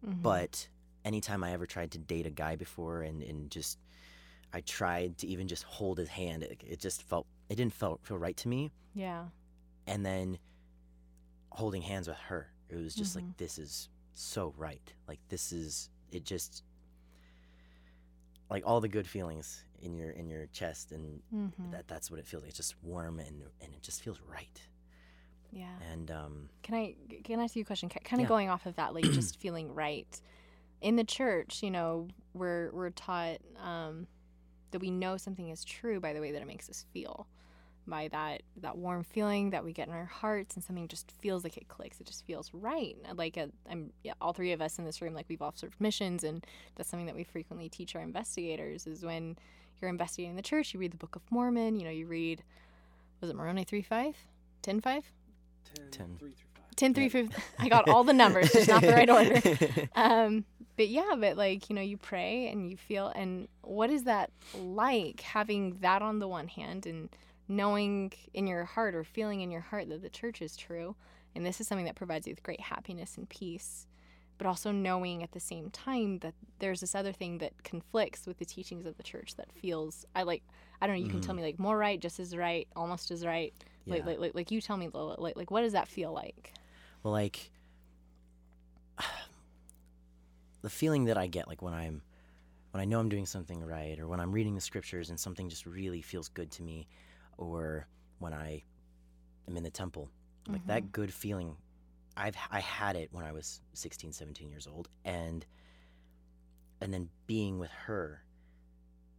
[0.05, 0.21] Mm-hmm.
[0.23, 0.67] but
[1.05, 3.79] anytime I ever tried to date a guy before and, and just
[4.53, 8.01] I tried to even just hold his hand, it, it just felt it didn't feel
[8.03, 8.73] feel right to me.
[8.95, 9.27] yeah,
[9.87, 10.39] And then
[11.51, 13.17] holding hands with her, it was just Mhm.
[13.17, 14.93] like this is so right.
[15.07, 16.63] Like this is it just
[18.51, 21.71] like all the good feelings in your in your chest and mm-hmm.
[21.71, 22.49] that that's what it feels like.
[22.51, 24.61] It's just warm and and it just feels right.
[25.51, 25.77] yeah.
[25.93, 27.89] And um Can I can I ask you a question?
[27.89, 28.29] Kind of Yeah.
[28.29, 30.21] going off of that, like just feeling right.
[30.81, 34.07] In the church, you know, we're we're taught um,
[34.73, 37.27] that we know something is true by the way that it makes us feel,
[37.87, 41.45] by that that warm feeling that we get in our hearts, and something just feels
[41.45, 42.01] like it clicks.
[42.01, 42.97] It just feels right.
[43.15, 45.81] Like i I'm yeah, all three of us in this room, like we've all served
[45.81, 49.37] missions, and that's something that we frequently teach our investigators is when
[49.81, 51.77] you're investigating the church, you read the Book of Mormon.
[51.79, 52.43] You know, you read
[53.21, 54.17] was it Moroni three five,
[54.63, 55.05] ten five.
[55.75, 56.17] 10, Ten.
[56.19, 56.37] 3 5.
[56.77, 57.29] 10 3 5
[57.61, 59.41] i got all the numbers just not the right order
[59.95, 60.45] um
[60.77, 64.31] but yeah, but like, you know, you pray and you feel, and what is that
[64.55, 67.09] like having that on the one hand and
[67.49, 70.95] knowing in your heart or feeling in your heart that the church is true
[71.35, 73.87] and this is something that provides you with great happiness and peace,
[74.39, 78.39] but also knowing at the same time that there's this other thing that conflicts with
[78.39, 80.43] the teachings of the church that feels, I like,
[80.81, 81.43] I don't know, you can tell mm-hmm.
[81.43, 83.55] me like more right, just as right, almost as right.
[83.87, 84.07] Like, Yeah.
[84.07, 86.53] like, like, like you tell me, Lola, like, like, what does that feel like?
[87.03, 87.51] Well, like
[90.63, 92.03] the feeling that I get, like when I'm
[92.73, 95.51] when I know I'm doing something right, or when I'm reading the scriptures and something
[95.51, 96.89] just really feels good to me,
[97.45, 97.87] or
[98.19, 98.63] when I
[99.49, 100.11] am in the temple,
[100.49, 101.57] like that good feeling.
[102.17, 105.47] I've I had it when I was 16, 17 years old, and
[106.81, 108.23] and then being with her,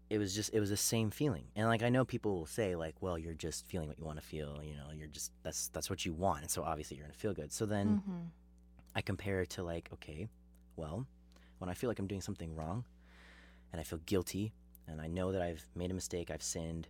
[0.10, 1.46] it was just it was the same feeling.
[1.56, 4.20] And like I know people will say like, well, you're just feeling what you want
[4.20, 7.06] to feel, you know, you're just that's that's what you want, and so obviously you're
[7.06, 7.52] gonna feel good.
[7.52, 8.02] So then.
[8.08, 8.20] Mm-hmm.
[8.96, 10.28] I compare it to like, okay,
[10.76, 11.06] well,
[11.60, 12.86] when I feel like I'm doing something wrong
[13.72, 14.54] and I feel guilty
[14.88, 16.88] and I know that I've made a mistake, I've sinned,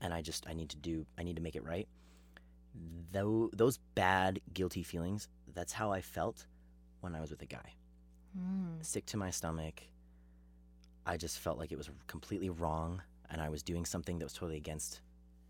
[0.00, 1.88] and I just I need to do I need to make it right.
[3.12, 6.46] Though those bad guilty feelings, that's how I felt
[7.00, 7.74] when I was with a guy.
[8.38, 8.84] Mm.
[8.84, 9.82] Sick to my stomach.
[11.06, 14.34] I just felt like it was completely wrong and I was doing something that was
[14.34, 15.00] totally against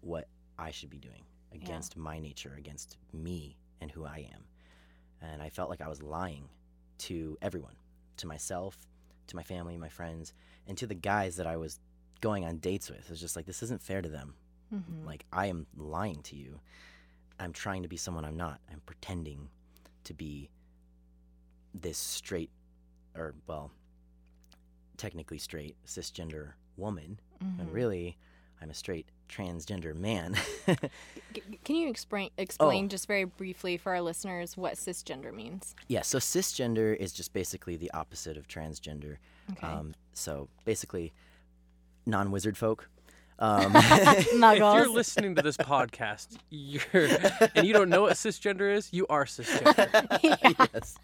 [0.01, 4.45] what I should be doing, against my nature, against me and who I am.
[5.21, 6.49] And I felt like I was lying
[6.99, 7.75] to everyone,
[8.19, 8.77] to myself,
[9.27, 10.33] to my family, my friends,
[10.67, 11.81] and to the guys that I was
[12.21, 13.01] going on dates with.
[13.01, 14.35] It was just like, this isn't fair to them.
[14.75, 15.07] Mm-hmm.
[15.07, 16.61] Like, I am lying to you.
[17.41, 18.61] I'm trying to be someone I'm not.
[18.71, 19.49] I'm pretending
[20.05, 20.51] to be
[21.75, 22.51] this straight,
[23.17, 23.71] or, well,
[24.97, 27.21] technically straight, cisgender woman.
[27.43, 27.61] Mm-hmm.
[27.61, 28.17] And really,
[28.61, 30.35] I'm a straight transgender man.
[31.65, 32.89] Can you explain explain Oh.
[32.89, 35.75] just very briefly for our listeners what cisgender means?
[35.87, 39.19] Yeah, so cisgender is just basically the opposite of transgender.
[39.53, 39.67] Okay.
[39.67, 41.13] Um, so basically,
[42.09, 42.89] non wizard folk.
[43.41, 46.83] Um, If you're listening to this podcast, you're
[47.55, 50.59] and you don't know what cisgender is, you are cisgender.
[50.75, 50.97] yes.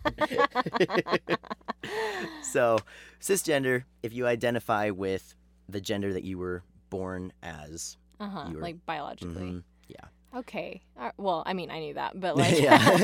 [2.43, 2.79] so,
[3.21, 5.37] cisgender, if you identify with
[5.69, 8.47] the gender that you were born as, Uh huh.
[8.51, 9.43] you were- Like biologically.
[9.43, 10.07] mhm, yeah.
[10.37, 10.81] Okay.
[10.99, 12.99] Uh, well, I mean, I knew that, but like, yeah.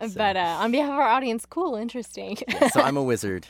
[0.00, 2.36] but uh, on behalf of our audience, cool, interesting.
[2.72, 3.46] so I'm a wizard.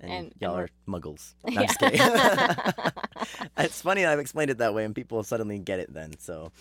[0.00, 1.34] And, And- and y'all we're- muggles.
[1.44, 2.00] No, kidding.
[3.58, 6.18] it's funny I've explained it that way and people suddenly get it then.
[6.18, 6.52] So,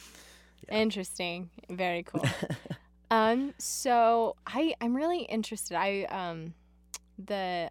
[0.71, 1.49] Interesting.
[1.69, 2.25] Very cool.
[3.11, 5.75] um, so I I'm really interested.
[5.77, 6.53] I um
[7.17, 7.69] the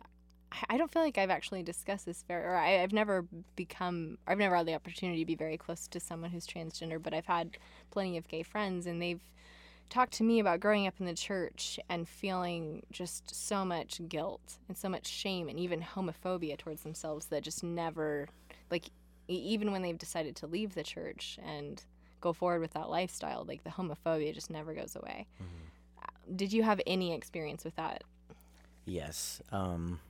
[0.51, 4.17] I- I don't feel like I've actually discussed this very, or I, I've never become,
[4.27, 7.27] I've never had the opportunity to be very close to someone who's transgender, but I've
[7.27, 7.59] had
[7.91, 9.21] plenty of gay friends, and they've
[9.89, 14.59] talked to me about growing up in the church and feeling just so much guilt
[14.69, 18.29] and so much shame and even homophobia towards themselves that just never,
[18.71, 18.85] like,
[19.29, 21.85] even when they've decided to leave the church and
[22.21, 25.27] go forward with that lifestyle, like the homophobia just never goes away.
[26.35, 28.05] Did you have any experience with that?
[28.89, 29.41] yes.
[29.53, 30.01] Um,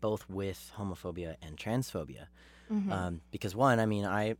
[0.00, 2.26] both with homophobia and transphobia.
[2.72, 2.92] Mm-hmm.
[2.92, 4.36] Um, because one, I mean, I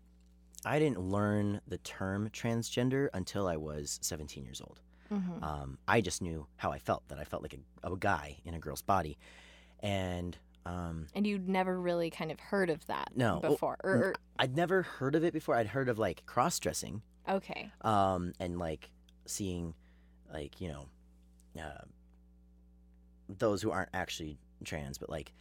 [0.66, 4.80] I didn't learn the term transgender until I was 17 years old.
[5.12, 5.42] Mm-hmm.
[5.44, 8.54] Um, I just knew how I felt that I felt like a, a guy in
[8.54, 9.16] a girl's body,
[9.80, 13.38] and um, And you'd never really kind of heard of that No.
[13.40, 15.54] Well, before, or, or I'd never heard of it before.
[15.54, 18.90] I'd heard of like cross dressing, okay, um, and like
[19.26, 19.74] seeing,
[20.32, 20.88] like you know,
[21.62, 21.84] uh,
[23.28, 25.32] those who aren't actually trans, but like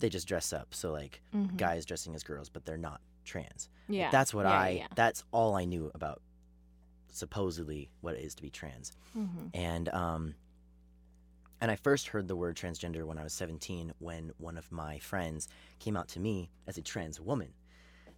[0.00, 0.74] they just dress up.
[0.74, 1.56] So like Mhm.
[1.56, 3.68] guys dressing as girls, but they're not trans.
[3.88, 4.68] Like, yeah, that's what yeah, I.
[4.70, 6.20] yeah, That's all I knew about
[7.10, 8.92] supposedly what it is to be trans.
[9.16, 9.50] Mhm.
[9.54, 10.34] And um,
[11.60, 14.98] and I first heard the word transgender when I was 17, when one of my
[15.00, 15.48] friends
[15.80, 17.52] came out to me as a trans woman,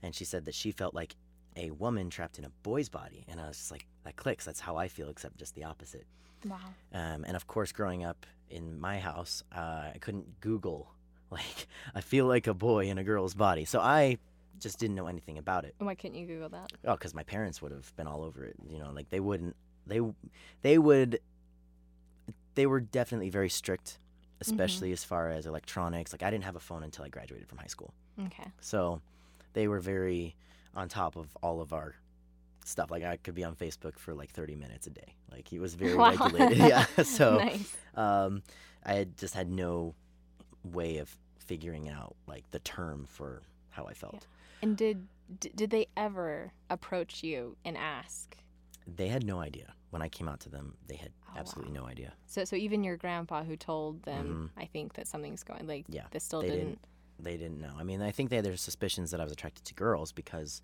[0.03, 1.17] and she said that she felt like
[1.57, 4.45] a woman trapped in a boy's body, and I was just like, that clicks.
[4.45, 6.07] That's how I feel, except just the opposite.
[6.45, 6.59] Wow.
[6.93, 10.93] Um, and of course, growing up in my house, uh, I couldn't Google
[11.31, 14.19] like I feel like a boy in a girl's body, so I
[14.59, 15.75] just didn't know anything about it.
[15.79, 16.73] Why couldn't you Google that?
[16.85, 18.57] Oh, because my parents would have been all over it.
[18.69, 19.57] You know, like they wouldn't.
[19.87, 20.01] They
[20.63, 21.21] they would.
[22.55, 23.99] They were definitely very strict,
[24.41, 26.13] especially as far as electronics.
[26.13, 27.95] Like I didn't have a phone until I graduated from high school,
[28.27, 28.45] Okay.
[28.61, 29.01] so
[29.53, 30.35] they were very
[30.75, 31.95] on top of all of our
[32.65, 32.91] stuff.
[32.91, 35.15] Like I could be on Facebook for like thirty minutes a day.
[35.31, 36.11] Like it was very Wow.
[36.11, 36.59] regulated.
[36.69, 36.85] Yeah.
[37.05, 37.77] So nice.
[37.95, 38.43] um,
[38.85, 39.95] I had just had no
[40.65, 44.27] way of figuring out like the term for how I felt.
[44.63, 45.07] And did
[45.55, 48.37] did they ever approach you and ask?
[48.87, 49.75] They had no idea.
[49.91, 52.13] when I came out to them, they had Oh, absolutely no idea.
[52.27, 55.95] So, so even your grandpa who told them, I think that something's going like Mm-hmm.
[55.97, 56.57] Yeah, this still didn't.
[56.59, 56.79] didn't.
[57.21, 57.73] They didn't know.
[57.79, 60.61] I mean, I think they had their suspicions that I was attracted to girls because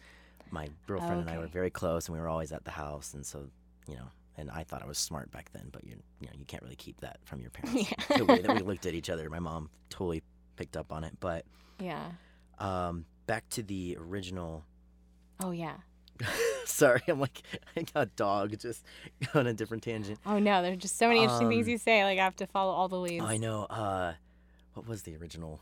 [0.50, 3.24] my girlfriend and I were very close, and we were always at the house, and
[3.24, 3.48] so
[3.88, 4.08] you know.
[4.38, 6.76] And I thought I was smart back then, but you you know you can't really
[6.76, 7.90] keep that from your parents.
[7.90, 8.16] Yeah.
[8.18, 10.22] the way that we looked at each other, my mom totally
[10.56, 11.16] picked up on it.
[11.20, 11.44] But
[11.80, 12.10] Yeah.
[12.58, 14.64] um, back to the original
[15.40, 15.74] Oh yeah.
[16.64, 17.42] Sorry, I'm like
[17.76, 18.84] I got dog just
[19.34, 20.18] on a different tangent.
[20.24, 22.04] Oh no, there's just so many interesting things Um, you say.
[22.04, 23.24] Like I have to follow all the leads.
[23.24, 23.64] I know.
[23.64, 24.14] Uh,
[24.74, 25.60] what was the original?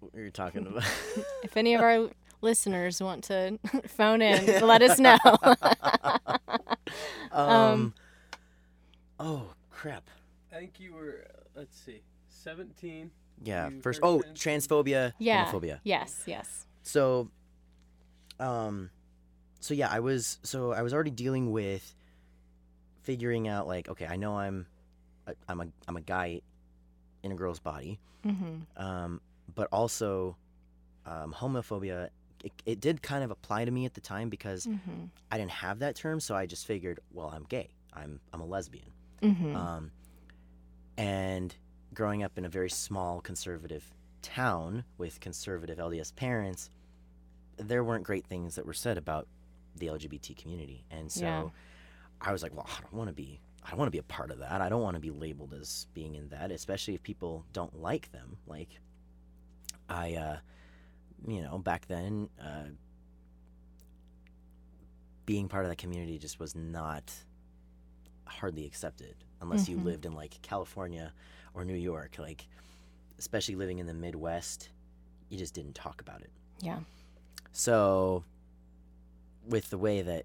[0.00, 0.84] What were you talking about?
[1.44, 2.08] If any of our
[2.40, 5.18] listeners want to phone in, let us know.
[7.30, 7.94] um,
[9.20, 10.08] Oh crap!
[10.52, 11.26] I think you were.
[11.28, 13.10] uh, Let's see, seventeen.
[13.44, 14.00] Yeah, first.
[14.02, 15.46] Oh, transphobia, yeah.
[15.46, 15.80] homophobia.
[15.84, 16.22] Yes.
[16.26, 16.66] Yes.
[16.82, 17.30] So,
[18.40, 18.90] um,
[19.60, 21.94] so yeah, I was so I was already dealing with
[23.02, 24.66] figuring out like, okay, I know I'm,
[25.48, 26.40] I'm a I'm a guy
[27.22, 28.82] in a girl's body, Mm-hmm.
[28.82, 29.20] um,
[29.54, 30.36] but also
[31.06, 32.08] um, homophobia.
[32.44, 35.04] It, it did kind of apply to me at the time because Mm-hmm.
[35.30, 37.68] I didn't have that term, so I just figured, well, I'm gay.
[37.92, 38.90] I'm I'm a lesbian.
[39.22, 39.54] Mm-hmm.
[39.54, 39.90] Um,
[40.96, 41.54] and
[41.94, 43.84] growing up in a very small conservative
[44.22, 46.70] town with conservative LDS parents,
[47.56, 49.26] there weren't great things that were said about
[49.76, 51.48] the LGBT community, and so Yeah.
[52.20, 53.40] I was like, well, I don't want to be.
[53.64, 54.60] I don't want to be a part of that.
[54.60, 58.10] I don't want to be labeled as being in that, especially if people don't like
[58.10, 58.36] them.
[58.46, 58.80] Like,
[59.88, 60.36] I, uh,
[61.28, 62.70] you know, back then, uh,
[65.26, 67.12] being part of that community just was not
[68.24, 69.84] hardly accepted unless you Mhm.
[69.84, 71.12] lived in like California
[71.54, 72.18] or New York.
[72.18, 72.46] Like,
[73.18, 74.70] especially living in the Midwest,
[75.28, 76.30] you just didn't talk about it.
[76.60, 76.80] Yeah.
[77.52, 78.24] So,
[79.46, 80.24] with the way that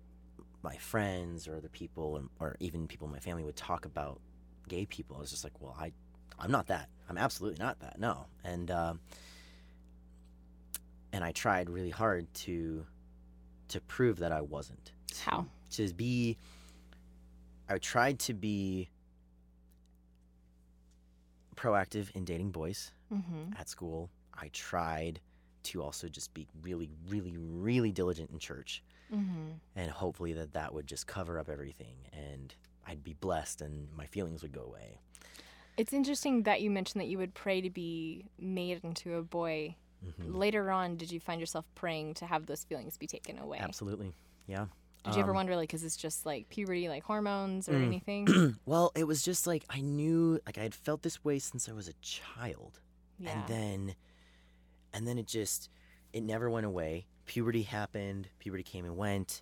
[0.63, 4.19] my friends or other people, and- or even people in my family would talk about
[4.67, 5.91] gay people, I was just like, well, I,
[6.39, 6.89] I'm not that.
[7.09, 7.99] I'm absolutely not that.
[7.99, 8.27] No.
[8.43, 8.99] And um,
[11.13, 12.85] and I tried really hard to
[13.69, 14.91] to prove that I wasn't.
[15.25, 15.45] How?
[15.71, 16.37] To be.
[17.69, 18.89] I tried to be
[21.55, 23.53] proactive in dating boys Mm-hmm.
[23.57, 24.09] at school.
[24.33, 25.21] I tried
[25.63, 29.51] to also just be really, really, really diligent in church, Mm-hmm.
[29.77, 32.53] and hopefully that that would just cover up everything, and
[32.85, 34.99] I'd be blessed, and my feelings would go away.
[35.77, 39.75] It's interesting that you mentioned that you would pray to be made into a boy.
[40.05, 40.35] Mhm.
[40.35, 43.59] Later on, did you find yourself praying to have those feelings be taken away?
[43.59, 44.13] Absolutely,
[44.47, 44.65] yeah.
[45.03, 47.85] Did you ever Um, wonder, like, is this just like puberty, like hormones or Mm.
[47.85, 48.57] anything?
[48.65, 51.71] well, it was just like I knew, like I had felt this way since I
[51.71, 52.79] was a child,
[53.19, 53.31] yeah.
[53.31, 53.95] and then,
[54.93, 55.69] and then it just,
[56.11, 57.07] it never went away.
[57.25, 58.29] Puberty happened.
[58.39, 59.41] Puberty came and went,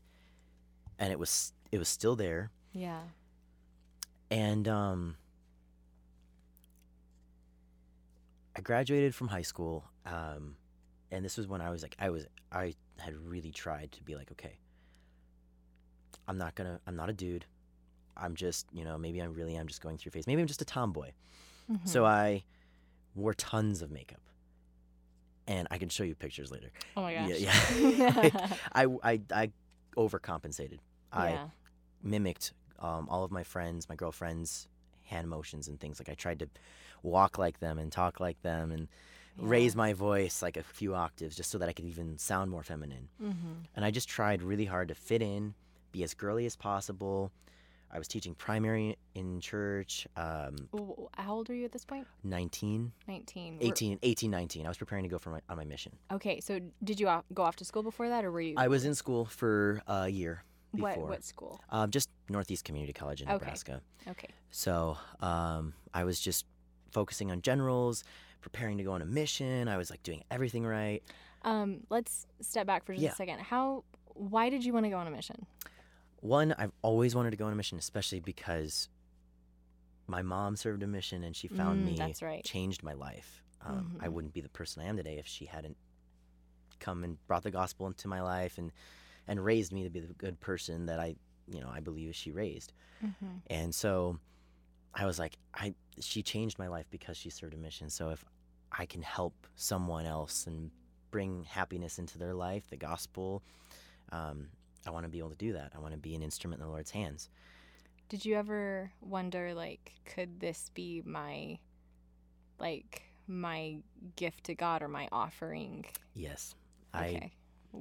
[0.99, 2.51] and it was, it was still there.
[2.71, 3.01] yeah.
[4.31, 5.15] and um
[8.55, 10.55] I graduated from high school um
[11.11, 14.15] and this was when I was like I was I had really tried to be
[14.15, 14.57] like okay
[16.27, 17.45] I'm not going to I'm not a dude
[18.17, 20.61] I'm just you know maybe I really am just going through phase maybe I'm just
[20.61, 21.11] a tomboy
[21.71, 21.87] Mhm.
[21.87, 22.43] so I
[23.15, 24.21] wore tons of makeup
[25.47, 27.29] and I can show you pictures later oh my gosh.
[27.39, 28.57] yeah, yeah.
[28.73, 29.51] I I I
[29.97, 30.79] overcompensated
[31.11, 31.31] I
[32.03, 34.67] mimicked um, all of my friends, my girlfriends'
[35.05, 35.97] hand motions and things.
[35.99, 36.49] Like I tried to
[37.03, 38.87] walk like them and talk like them and
[39.37, 42.63] raise my voice like a few octaves just so that I could even sound more
[42.63, 43.07] feminine.
[43.23, 43.53] Mm-hmm.
[43.75, 45.53] And I just tried really hard to fit in,
[45.95, 47.31] be as girly as possible.
[47.91, 50.55] I was teaching primary in church, um,
[51.15, 52.05] How old are you at this point?
[52.23, 53.57] 19, 19.
[53.57, 54.65] Were- 18, 18, 19.
[54.65, 55.93] I was preparing to go for my, on my mission.
[56.11, 58.55] Okay, so did you go off to school before that, or were you?
[58.57, 60.89] I was in school for a year before.
[60.89, 61.61] What what school?
[61.69, 63.35] Um, just Northeast Community College in Okay.
[63.37, 63.81] Nebraska.
[64.09, 64.29] Okay.
[64.51, 66.45] So um, I was just
[66.91, 68.03] focusing on generals,
[68.41, 69.69] preparing to go on a mission.
[69.69, 71.01] I was like doing everything right.
[71.43, 73.11] Um, let's step back for just Yeah.
[73.13, 73.39] a second.
[73.39, 73.85] How?
[74.15, 75.45] Why did you want to go on a mission?
[76.25, 78.89] One, I've always wanted to go on a mission, especially because
[80.07, 82.43] my mom served a mission and she found Mm, me, that's right.
[82.43, 83.43] changed my life.
[83.61, 84.13] Um, I Mhm.
[84.13, 85.77] wouldn't be the person I am today if she hadn't
[86.79, 88.71] come and brought the gospel into my life and
[89.27, 91.15] and raised me to be the good person that I,
[91.47, 92.73] you know, I believe she raised.
[93.03, 93.37] Mm-hmm.
[93.47, 94.19] And so
[94.93, 97.89] I was like, I she changed my life because she served a mission.
[97.89, 98.23] So if
[98.71, 100.69] I can help someone else and
[101.11, 103.41] bring happiness into their life, the gospel,
[104.11, 104.49] um,
[104.85, 105.71] I want to be able to do that.
[105.75, 107.29] I want to be an instrument in the Lord's hands.
[108.09, 111.57] Did you ever wonder, like, could this be my,
[112.59, 113.77] like, my
[114.15, 115.85] gift to God or my offering?
[116.13, 116.53] Yes,
[116.93, 117.33] I Okay.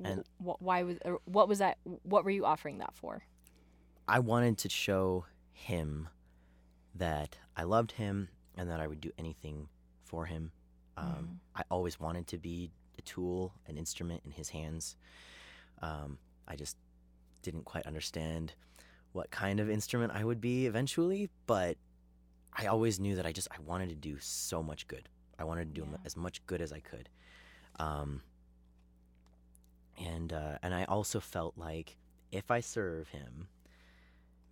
[0.02, 1.78] and- Wh- why was what was that?
[2.02, 3.22] What were you offering that for?
[4.08, 6.08] I wanted to show him
[6.94, 9.68] that I loved him and that I would do anything
[10.04, 10.52] for him.
[10.96, 14.96] Um, I always wanted to be a tool, an instrument in his hands.
[15.82, 16.76] Um, I just
[17.44, 18.54] didn't quite understand
[19.12, 21.76] what kind of instrument I would be eventually, but
[22.52, 25.08] I always knew that I just I wanted to do so much good.
[25.38, 25.98] I wanted to do Yeah.
[26.04, 27.08] as much good as I could.
[27.78, 28.22] Um,
[29.98, 31.96] and uh, and I also felt like
[32.32, 33.48] if I serve him,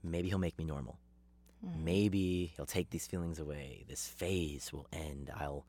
[0.03, 0.99] maybe he'll make me normal.
[1.65, 1.85] Mm-hmm.
[1.85, 3.85] Maybe he'll take these feelings away.
[3.89, 5.31] This phase will end.
[5.37, 5.65] I'll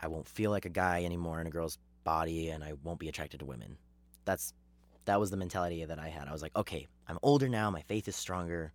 [0.00, 3.08] I won't feel like a guy anymore in a girl's body, and I won't be
[3.08, 3.76] attracted to women.
[4.24, 4.54] That's
[5.04, 6.28] that was the mentality that I had.
[6.28, 7.70] I was like, okay, I'm older now.
[7.70, 8.72] My faith is stronger.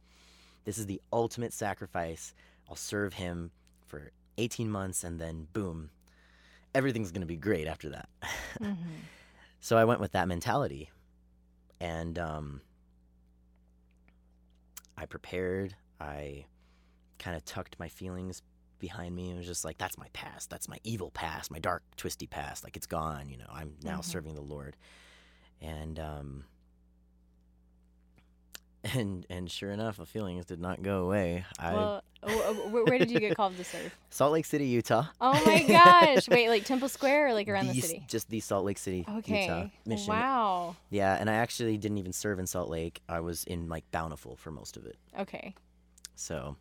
[0.66, 2.34] This is the ultimate sacrifice.
[2.70, 3.52] I'll serve him
[3.86, 5.90] for 18 months, and then boom,
[6.76, 8.10] everything's gonna be great after that.
[8.62, 8.90] Mm-hmm.
[9.60, 10.90] So I went with that mentality,
[11.80, 12.62] and um,
[14.98, 15.76] I prepared.
[16.00, 16.46] I
[17.20, 18.42] kind of tucked my feelings
[18.80, 19.32] behind me.
[19.32, 20.50] It was just like that's my past.
[20.50, 21.52] That's my evil past.
[21.52, 22.64] My dark, twisty past.
[22.64, 23.30] Like it's gone.
[23.30, 24.06] You know, I'm now Mhm.
[24.06, 24.76] serving the Lord,
[25.62, 26.44] and um,
[28.94, 31.44] and and sure enough, the feelings did not go away.
[31.62, 33.94] Well, w- w- where did you get called to serve?
[34.10, 35.06] Salt Lake City, Utah.
[35.20, 36.30] Oh my gosh!
[36.30, 38.06] Wait, like Temple Square or like around the, The- city?
[38.08, 39.72] Just the Salt Lake City, Utah Okay.
[39.86, 40.14] mission.
[40.14, 40.76] Wow.
[40.90, 43.02] Yeah, and I actually didn't even serve in Salt Lake.
[43.10, 44.96] I was in like Bountiful for most of it.
[45.20, 45.54] Okay.
[46.16, 46.56] So,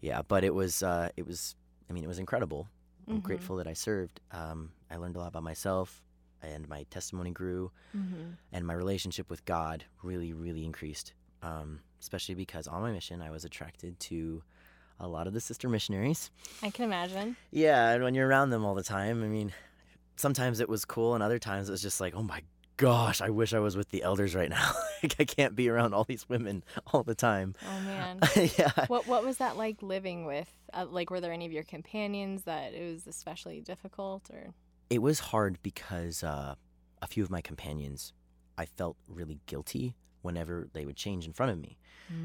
[0.00, 1.54] yeah, but it was uh, it was
[1.88, 2.68] I mean it was incredible.
[3.06, 3.22] I'm Mhm.
[3.22, 4.20] grateful that I served.
[4.32, 6.02] Um, I learned a lot about myself,
[6.42, 8.30] and my testimony grew, Mm-hmm.
[8.52, 11.12] and my relationship with God really really increased.
[11.42, 14.42] Um, especially because on my mission I was attracted to
[15.00, 16.30] a lot of the sister missionaries.
[16.62, 17.36] I can imagine.
[17.52, 19.52] Yeah, and when you're around them all the time, I mean,
[20.16, 22.42] sometimes it was cool, and other times it was just like, oh my
[22.76, 24.72] gosh, I wish I was with the elders right now.
[25.02, 27.54] like I can't be around all these women all the time.
[27.64, 28.18] Oh man.
[28.58, 28.86] yeah.
[28.88, 30.48] what What was that like living with?
[30.72, 34.52] Uh, like, were there any of your companions that it was especially difficult, or?
[34.90, 36.54] It was hard because uh,
[37.02, 38.12] a few of my companions,
[38.56, 41.78] I felt really guilty whenever they would change in front of me.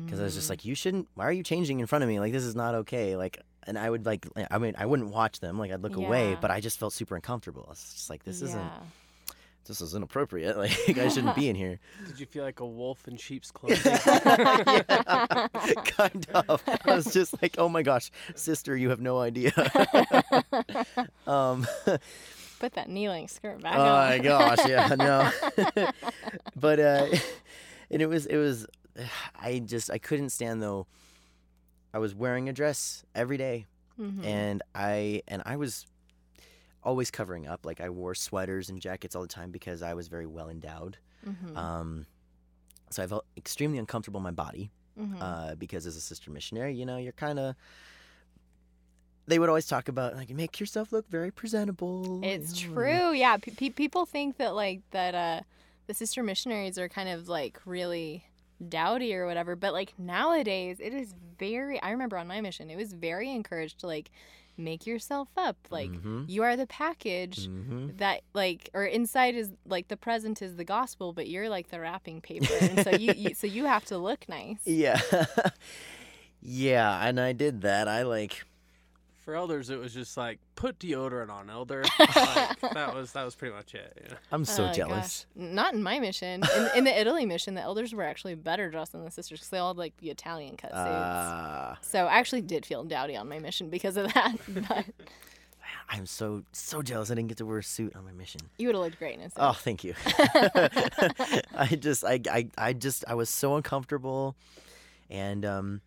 [0.06, 2.18] Because I was just like, you shouldn't, why are you changing in front of me?
[2.20, 3.18] Like, this is not okay.
[3.18, 5.60] Like, and I would like, I mean, I wouldn't watch them.
[5.60, 7.66] Like, I'd look away, but I just felt super uncomfortable.
[7.68, 8.72] I was just like, this isn't,
[9.66, 10.58] this is inappropriate.
[10.64, 11.80] Like, I shouldn't be in here.
[12.08, 13.80] Did you feel like a wolf in sheep's clothing?
[13.86, 15.48] Yeah,
[15.86, 16.64] kind of.
[16.86, 19.52] I was just like, oh my gosh, sister, you have no idea.
[21.28, 21.68] um,
[22.64, 24.10] Put that kneeling skirt back oh on.
[24.10, 25.30] my gosh, yeah, no.
[26.56, 27.08] but uh,
[27.92, 28.66] and it was it was,
[29.36, 30.88] I just I couldn't stand though.
[31.94, 33.66] I was wearing a dress every day,
[34.00, 34.24] Mhm.
[34.26, 35.86] and I and I was
[36.84, 37.66] always covering up.
[37.66, 40.96] Like I wore sweaters and jackets all the time because I was very well endowed.
[41.28, 41.58] Mhm.
[41.58, 42.06] Um,
[42.92, 45.18] so I felt extremely uncomfortable in my body Mhm.
[45.20, 47.56] uh, because as a sister missionary, you know, you're kind of.
[49.28, 52.20] They would always talk about like make yourself look very presentable.
[52.24, 53.12] you It's know, and- true.
[53.14, 55.42] Yeah, pe- people think that like that uh
[55.88, 58.26] the sister missionaries are kind of like really
[58.70, 62.78] dowdy or whatever, but like nowadays it is very I remember on my mission it
[62.78, 64.10] was very encouraged to like
[64.56, 65.58] make yourself up.
[65.72, 66.26] Like Mhm.
[66.30, 67.98] you are the package Mhm.
[67.98, 71.80] that like or inside is like the present is the gospel, but you're like the
[71.80, 72.54] wrapping paper.
[72.62, 74.60] and so you, you so you have to look nice.
[74.66, 75.00] Yeah,
[76.42, 77.88] yeah, and I did that.
[77.88, 78.44] I like
[79.24, 81.84] For elders, it was just like put deodorant on, elder.
[82.00, 83.98] Like, that was that was pretty much it.
[84.10, 84.18] Yeah.
[84.34, 84.76] I'm so Oh, gosh.
[84.76, 85.26] jealous.
[85.34, 86.44] Not in my mission.
[86.58, 89.50] In, in the Italy mission, the elders were actually better dressed than the sisters because
[89.50, 90.78] they all had like the Italian cut suits.
[90.78, 94.36] Uh, So I actually did feel dowdy on my mission because of that.
[94.68, 94.86] But
[95.90, 97.10] I'm so so jealous.
[97.10, 98.42] I didn't get to wear a suit on my mission.
[98.58, 99.38] you would have looked great in a suit.
[99.38, 99.94] Oh, thank you.
[101.56, 104.36] I just, I, I, I just, I was so uncomfortable,
[105.10, 105.82] and um,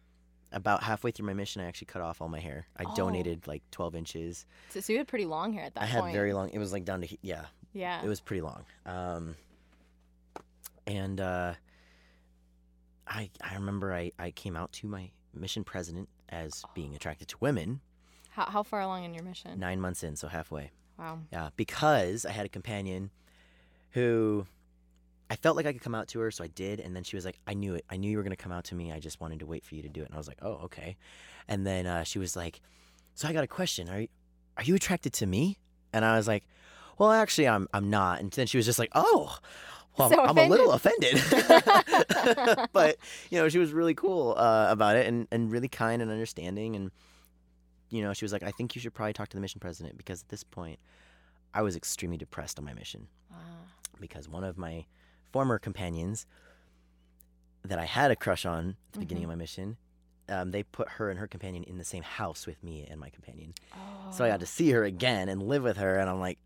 [0.56, 2.66] about halfway through my mission, I actually cut off all my hair.
[2.76, 2.94] I Oh.
[2.96, 4.46] donated like 12 inches.
[4.70, 6.48] So, so you had pretty long hair at that I had very long.
[6.50, 7.44] It was like down to yeah.
[7.74, 8.02] Yeah.
[8.02, 8.64] It was pretty long.
[8.86, 9.36] Um,
[10.86, 11.54] and uh,
[13.06, 17.36] I, I remember I, I came out to my mission president as being attracted to
[17.40, 17.80] women
[18.30, 19.58] How, how far along in your mission?
[19.60, 20.70] nine months in, so halfway.
[20.98, 21.18] Wow.
[21.30, 23.10] Yeah, because I had a companion
[23.90, 24.46] who
[25.28, 26.78] I felt like I could come out to her, so I did.
[26.80, 27.84] And then she was like, I knew it.
[27.90, 28.92] I knew you were going to come out to me.
[28.92, 30.06] I just wanted to wait for you to do it.
[30.06, 30.96] And I was like, oh, okay.
[31.48, 32.60] And then uh, she was like,
[33.14, 33.88] so I got a question.
[33.88, 34.08] Are you,
[34.56, 35.58] are you attracted to me?
[35.92, 36.44] And I was like,
[36.98, 38.20] well, actually, I'm, I'm not.
[38.20, 39.38] And then she was just like, oh,
[39.98, 41.20] well, So I'm a little offended.
[42.72, 42.96] but,
[43.30, 46.76] you know, she was really cool uh, about it and, and really kind and understanding.
[46.76, 46.90] And,
[47.88, 49.96] you know, she was like, I think you should probably talk to the mission president
[49.96, 50.78] because at this point,
[51.54, 53.36] I was extremely depressed on my mission Ah.
[53.98, 54.84] because one of my
[55.36, 56.24] former companions
[57.62, 59.76] that I had a crush on at the beginning of my mission,
[60.30, 63.10] um, they put her and her companion in the same house with me and my
[63.10, 63.52] companion.
[64.12, 66.38] So I got to see her again and live with her, and I'm like,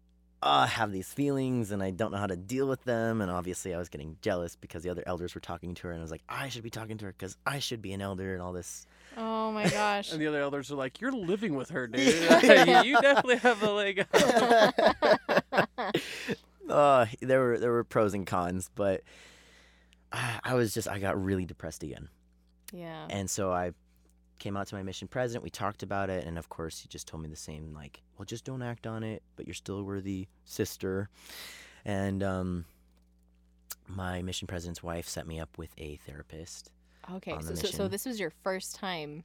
[0.43, 3.21] oh, I have these feelings and I don't know how to deal with them.
[3.21, 6.01] And obviously, I was getting jealous because the other elders were talking to her, and
[6.01, 8.33] I was like, I should be talking to her because I should be an elder
[8.33, 8.87] and all this.
[9.17, 10.11] Oh my gosh.
[10.11, 12.01] And the other elders are like, "You're living with her, dude.
[12.85, 15.95] you definitely have a leg up."
[16.71, 19.03] Uh, there were there were pros and cons, but
[20.13, 22.09] I, I was just I got really depressed again,
[22.73, 23.07] yeah.
[23.11, 23.73] and so I
[24.39, 25.45] came out to my mission president.
[25.45, 28.25] We talked about it, and of course, he just told me the same, like, well,
[28.25, 31.09] just don't act on it, but you're still a worthy sister,
[31.85, 32.65] and um,
[33.87, 36.71] my mission president's wife set me up with a therapist.
[37.13, 37.37] Okay.
[37.41, 39.25] So, so so this was your first time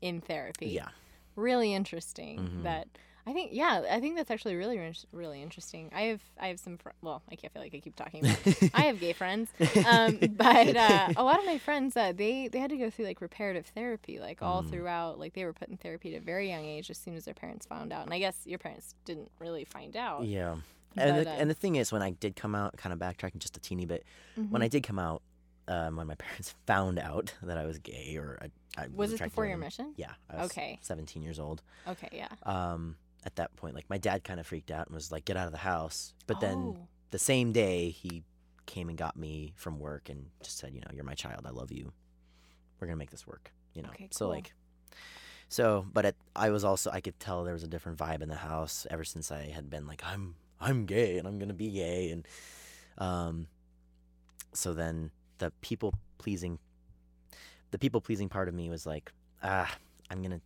[0.00, 0.68] in therapy.
[0.68, 0.88] Yeah,
[1.36, 2.38] Really interesting.
[2.38, 2.62] Mhm.
[2.62, 2.88] That
[3.28, 4.78] I think yeah, I think that's actually really
[5.12, 5.90] really interesting.
[5.94, 8.38] I have I have some fr- well, I can't feel like I keep talking about
[8.72, 9.50] I have gay friends,
[9.84, 13.06] um, but uh, a lot of my friends, uh, they they had to go through
[13.06, 14.70] like reparative therapy, like all Mm.
[14.70, 15.18] throughout.
[15.18, 17.34] Like they were put in therapy at a very young age, as soon as their
[17.34, 18.04] parents found out.
[18.04, 20.24] And I guess your parents didn't really find out.
[20.24, 20.54] yeah.
[20.94, 22.98] But, And the, uh, and the thing is, when I did come out, kind of
[22.98, 24.04] backtracking just a teeny bit,
[24.36, 24.64] when Mhm.
[24.64, 25.20] I did come out,
[25.68, 29.20] um, when my parents found out that I was gay or I, I was it
[29.20, 29.92] before your mission?
[29.96, 30.78] Yeah, I was Okay.
[30.80, 31.60] 17 years old.
[31.88, 32.28] Okay, yeah.
[32.44, 32.96] Um,
[33.26, 35.46] at that point, like my dad kind of freaked out and was like, "Get out
[35.46, 38.22] of the house." But then Oh, the same day, he
[38.64, 41.42] came and got me from work and just said, "You know, you're my child.
[41.44, 41.92] I love you.
[42.80, 43.90] We're gonna make this work." You know.
[43.90, 44.34] Okay, So cool.
[44.34, 44.54] like,
[45.48, 48.28] so but it, I was also I could tell there was a different vibe in
[48.28, 51.70] the house ever since I had been like, "I'm I'm gay and I'm gonna be
[51.70, 52.26] gay," and
[52.98, 53.48] um,
[54.54, 56.58] so then the people pleasing,
[57.72, 59.12] the people pleasing part of me was like,
[59.42, 59.76] ah,
[60.10, 60.40] I'm gonna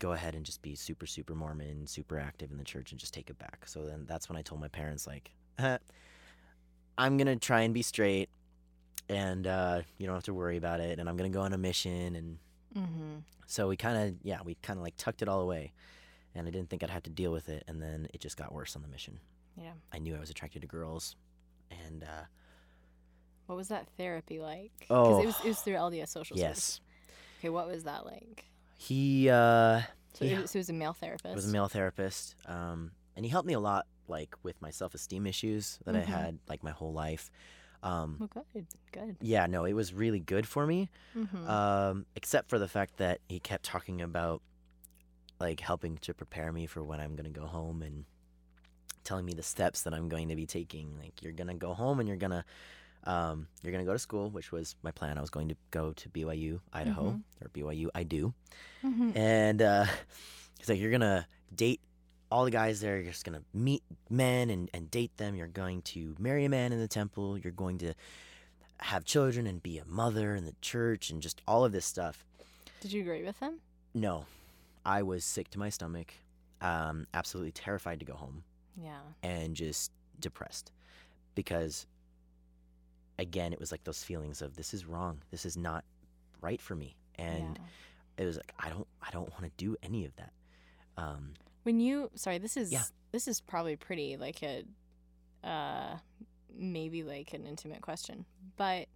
[0.00, 3.14] go ahead and just be super super Mormon, super active in the church, and just
[3.14, 3.62] take it back.
[3.66, 5.30] So then that's when I told my parents like,
[5.60, 5.78] eh,
[6.98, 8.28] I'm gonna try and be straight,
[9.08, 11.58] and uh, you don't have to worry about it, and I'm gonna go on a
[11.58, 12.38] mission, and
[12.76, 13.18] mm-hmm.
[13.46, 15.72] so we kind of yeah we kind of like tucked it all away,
[16.34, 18.52] and I didn't think I'd have to deal with it, and then it just got
[18.52, 19.20] worse on the mission.
[19.56, 19.72] Yeah.
[19.92, 21.16] I knew I was attracted to girls,
[21.70, 22.24] and uh,
[23.46, 24.72] What was that therapy like?
[24.78, 25.22] Because Oh.
[25.22, 26.40] it was it was through LDS Social Service.
[26.40, 26.80] yes,
[27.40, 28.44] Okay, what was that like?
[28.82, 29.82] He uh,
[30.14, 31.34] So, he so was a male therapist.
[31.34, 34.94] was a male therapist, um, and he helped me a lot, like with my self
[34.94, 35.98] esteem issues that Mhm.
[35.98, 37.30] I had like my whole life.
[37.82, 39.16] Um, Well, good, good.
[39.20, 40.88] yeah, no, it was really good for me.
[41.16, 41.48] Mm-hmm.
[41.48, 44.40] um, except for the fact that he kept talking about
[45.38, 48.04] like helping to prepare me for when I'm gonna go home and
[49.04, 50.96] telling me the steps that I'm going to be taking.
[50.98, 52.44] Like you're gonna go home and you're gonna
[53.04, 55.16] um, you're gonna go to school, which was my plan.
[55.18, 57.22] I was going to go to BYU, Idaho, Mhm.
[57.42, 58.32] or BYU, I do,
[58.84, 59.16] mm-hmm.
[59.16, 59.84] and uh,
[60.58, 61.80] he's like, you're gonna date
[62.30, 62.96] all the guys there.
[63.00, 65.34] You're just gonna meet men and, and date them.
[65.34, 67.36] You're going to marry a man in the temple.
[67.38, 67.94] You're going to
[68.78, 72.24] have children and be a mother in the church and just all of this stuff.
[72.80, 73.60] Did you agree with him?
[73.94, 74.24] No,
[74.86, 76.14] I was sick to my stomach,
[76.62, 78.42] um, absolutely terrified to go home,
[78.80, 79.00] Yeah.
[79.22, 80.70] and just depressed
[81.34, 81.86] because,
[83.20, 85.84] again, it was like those feelings of this is wrong, this is not
[86.40, 88.22] right for me, and yeah.
[88.22, 90.32] it was like I don't, I don't want to do any of that.
[90.96, 92.82] Um, When you sorry, this is Yeah.
[93.12, 94.64] this is probably pretty like a
[95.44, 95.98] uh
[96.56, 98.24] maybe like an intimate question.
[98.56, 98.88] But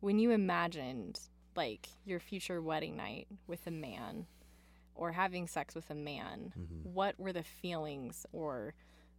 [0.00, 1.20] when you imagined
[1.56, 4.26] like your future wedding night with a man
[4.94, 6.92] or having sex with a man, mhm.
[6.92, 8.74] what were the feelings or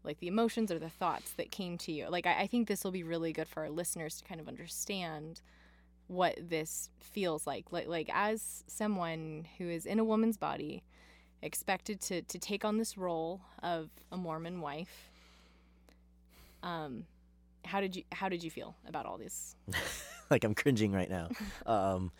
[0.08, 2.10] like the emotions or the thoughts that came to you?
[2.10, 4.48] Like I, I think this will be really good for our listeners to kind of
[4.48, 5.42] understand
[6.08, 7.72] what this feels like.
[7.72, 10.84] Like like as someone who is in a woman's body,
[11.42, 15.12] expected to to take on this role of a Mormon wife.
[16.64, 17.06] Um
[17.68, 19.56] how did you how did you feel about all this?
[20.30, 21.30] like I'm cringing right now.
[21.66, 22.12] um,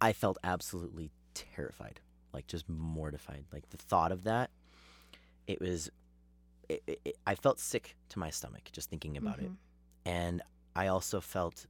[0.00, 2.00] I felt absolutely terrified,
[2.32, 3.44] like just mortified.
[3.52, 4.50] Like the thought of that,
[5.46, 5.90] it was,
[6.72, 9.56] it, it, it- I felt sick to my stomach just thinking about it, Mhm.
[10.04, 10.42] and
[10.74, 11.66] I also felt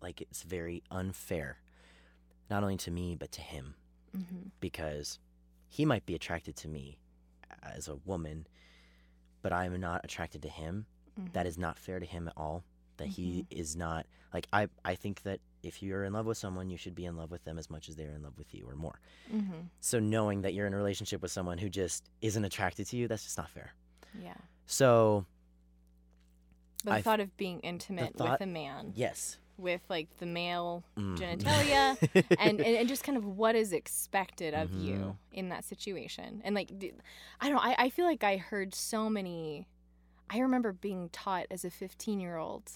[0.00, 1.58] like it's very unfair,
[2.50, 3.74] not only to me but to him,
[4.16, 4.50] Mhm.
[4.60, 5.18] because
[5.68, 6.98] he might be attracted to me
[7.62, 8.46] as a woman,
[9.42, 10.86] but I'm not attracted to him
[11.18, 11.32] Mhm.
[11.32, 12.64] that is not fair to him at all
[12.98, 16.70] that he is not like i i think that if you're in love with someone
[16.70, 18.64] you should be in love with them as much as they're in love with you
[18.66, 18.98] or more
[19.30, 19.68] Mhm.
[19.80, 23.06] so knowing that you're in a relationship with someone who just isn't attracted to you
[23.06, 23.74] that's just not fair
[24.20, 24.34] Yeah.
[24.66, 25.24] so
[26.84, 30.26] But the I thought of being intimate thought- with a man yes with like the
[30.26, 31.16] male Mhm.
[31.16, 31.96] genitalia
[32.38, 34.84] and, and and just kind of what is expected of Mhm.
[34.84, 36.70] you in that situation and like
[37.40, 39.66] I don't I, I feel like i heard so many
[40.28, 42.70] i remember being taught as a 15 year old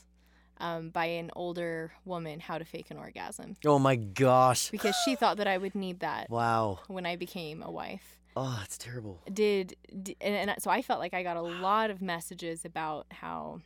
[0.58, 4.70] um, by an older woman how to fake an orgasm Oh my gosh.
[4.70, 6.80] because she thought that I would need that Wow.
[6.86, 8.19] when I became a wife.
[8.36, 9.20] Oh, it's terrible.
[9.32, 13.06] Did, d and, and so I felt like I got a lot of messages about
[13.10, 13.60] how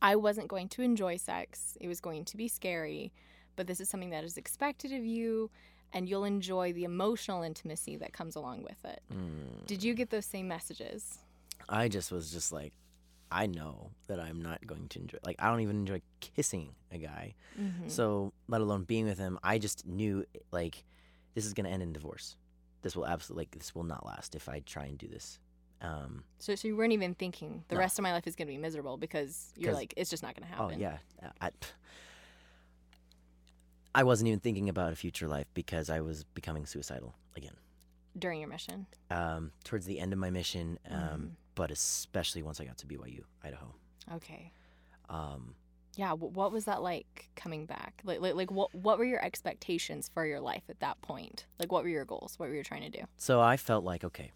[0.00, 1.76] I wasn't going to enjoy sex.
[1.80, 3.12] It was going to be scary,
[3.56, 5.50] but this is something that is expected of you,
[5.92, 9.02] and you'll enjoy the emotional intimacy that comes along with it.
[9.12, 9.66] Mm.
[9.66, 11.18] Did you get those same messages?
[11.68, 12.72] I just was just like,
[13.32, 15.18] I know that I'm not going to enjoy.
[15.24, 17.34] Like, I don't even enjoy kissing a guy.
[17.88, 20.84] So, let alone being with him, I just knew like
[21.34, 22.36] this is gonna end in divorce.
[22.82, 25.38] This will absolutely like this will not last if I try and do this.
[25.82, 27.80] Um, So, so you weren't even thinking the No.
[27.80, 30.34] rest of my life is going to be miserable because you're like, it's just not
[30.36, 30.80] going to oh happen.
[30.80, 30.98] yeah,
[31.40, 31.50] I,
[33.94, 37.54] I wasn't even thinking about a future life because I was becoming suicidal again.
[38.18, 38.86] During your mission.
[39.10, 41.24] Um, towards the end of my mission, um, Mm-hmm.
[41.54, 43.74] but especially once I got to BYU, Idaho.
[44.14, 44.52] Okay.
[45.08, 45.54] Um,
[46.00, 46.14] Yeah.
[46.14, 48.00] What was that like coming back?
[48.04, 51.44] Like, like, like what, what were your expectations for your life at that point?
[51.58, 52.38] Like, what were your goals?
[52.38, 53.04] What were you trying to do?
[53.18, 54.32] So I felt like, okay,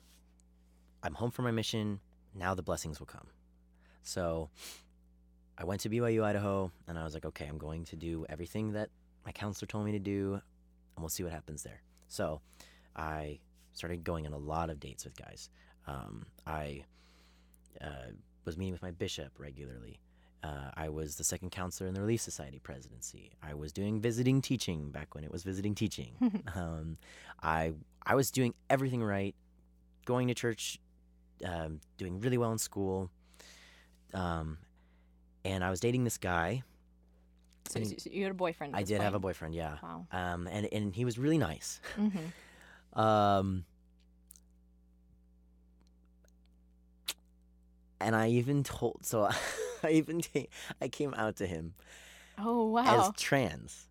[1.02, 2.00] I'm home from my mission.
[2.34, 3.28] Now the blessings will come.
[4.02, 4.50] So
[5.56, 8.72] I went to BYU, Idaho, and I was like, okay, I'm going to do everything
[8.72, 8.90] that
[9.24, 11.80] my counselor told me to do, and we'll see what happens there.
[12.08, 12.42] So
[12.94, 13.38] I
[13.72, 15.48] started going on a lot of dates with guys.
[15.86, 16.84] Um, I
[17.80, 18.12] uh,
[18.44, 19.98] was meeting with my bishop regularly.
[20.44, 23.32] Uh, I was the second counselor in the Relief Society presidency.
[23.42, 26.12] I was doing visiting teaching back when it was visiting teaching.
[26.54, 26.98] um,
[27.42, 27.72] I
[28.04, 29.34] I was doing everything right,
[30.04, 30.78] going to church,
[31.46, 33.10] um, doing really well in school,
[34.12, 34.58] um,
[35.46, 36.62] and I was dating this guy.
[37.70, 38.76] So, so- you had a boyfriend.
[38.76, 39.78] I did have a boyfriend, yeah.
[39.82, 40.06] Wow.
[40.12, 41.80] Um, and and he was really nice.
[41.96, 42.08] hmm
[43.00, 43.64] Um,
[48.00, 49.28] and I even told, so
[49.88, 50.48] I even ta-
[50.80, 51.74] I came out to him
[52.38, 53.06] Oh wow.
[53.08, 53.86] as trans,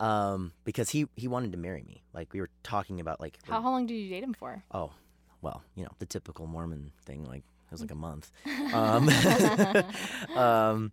[0.00, 2.02] um, because he he wanted to marry me.
[2.12, 4.62] Like we were talking about like how, how long did you date him for?
[4.72, 4.92] oh,
[5.40, 7.24] well, you know the typical Mormon thing.
[7.24, 8.30] Like it was like a month.
[8.72, 9.08] Um,
[10.36, 10.92] um,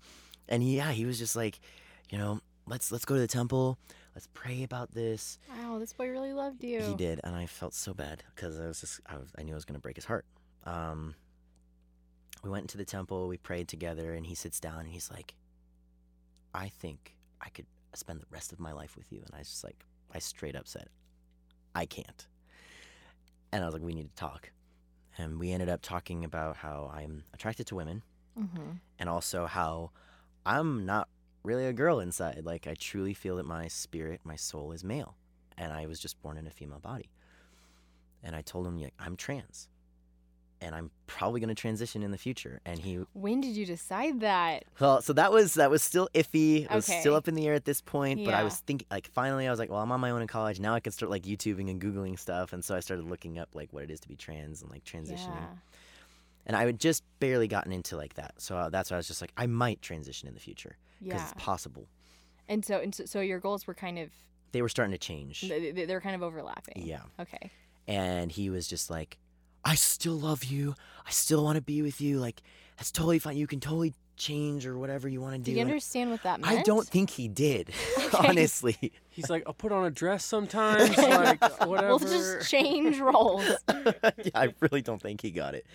[0.50, 1.60] and he, yeah, he was just like,
[2.10, 3.78] you know, let's let's go to the temple.
[4.16, 5.40] Let's pray about this.
[5.50, 6.82] Wow, this boy really loved you.
[6.82, 9.54] He did, and I felt so bad because I was just I, was, I knew
[9.54, 10.26] I was gonna break his heart.
[10.66, 11.16] Um,
[12.44, 15.36] we went into the temple, we prayed together, and he sits down and he's like,
[16.54, 19.50] "I think I could spend the rest of my life with you." And I was
[19.50, 20.90] just like, I straight up said,
[21.76, 22.28] "I can't,"
[23.52, 24.52] and I was like, "We need to talk."
[25.18, 28.04] And we ended up talking about how I'm attracted to women,
[28.36, 29.92] hmm and also how
[30.46, 31.08] I'm not
[31.44, 32.42] really a girl inside.
[32.46, 35.16] Like I truly feel that my spirit, my soul is male,
[35.58, 37.10] and I was just born in a female body.
[38.22, 39.70] And I told him, like, I'm trans,
[40.62, 42.60] and I'm probably going to transition in the future.
[42.66, 44.66] And he, When did you decide that?
[44.80, 46.64] well, so that was that was still iffy.
[46.66, 48.20] It was still up in the air at this point.
[48.20, 48.26] Yeah.
[48.26, 50.28] But I was thinking, like, finally, I was like, well, I'm on my own in
[50.28, 50.74] college now.
[50.74, 53.72] I can start like YouTubing and googling stuff, and so I started looking up like
[53.74, 55.36] what it is to be trans and like transitioning.
[55.36, 55.48] Yeah.
[56.46, 59.08] And I had just barely gotten into like that, so uh, that's why I was
[59.08, 61.30] just like, I might transition in the future because Yeah.
[61.32, 61.88] it's possible.
[62.48, 64.10] And so, and so, so your goals were kind of
[64.52, 65.42] They were starting to change.
[65.42, 66.82] they- they- they're kind of overlapping.
[66.88, 67.02] Yeah.
[67.20, 67.52] Okay.
[67.88, 69.20] And he was just like,
[69.66, 70.76] I still love you.
[71.06, 72.20] I still want to be with you.
[72.20, 72.42] Like,
[72.78, 73.38] that's totally fine.
[73.38, 75.46] You can totally change or whatever you want to do.
[75.46, 76.60] Do you And understand what that meant?
[76.60, 77.72] I don't think he did,
[78.20, 78.92] honestly.
[79.10, 81.88] He's like, I'll put on a dress sometimes, like whatever.
[81.90, 83.46] We'll just change roles.
[83.68, 83.92] yeah,
[84.36, 85.66] I really don't think he got it.